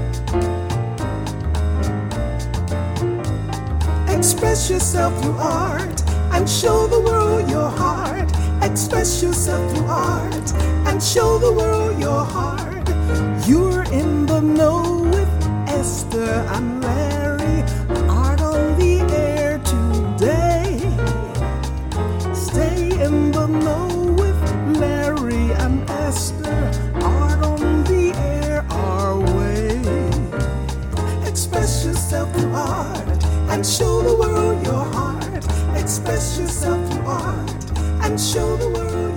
[4.41, 8.27] Express yourself through art and show the world your heart.
[8.63, 10.53] Express yourself through art
[10.87, 12.89] and show the world your heart.
[13.47, 15.29] You're in the know with
[15.69, 17.61] Esther and Larry.
[18.09, 20.79] Art on the air today.
[22.33, 23.90] Stay in the know.
[33.51, 35.43] and show the world your heart.
[35.75, 37.45] Express yourself, you are,
[38.01, 39.10] and show the world.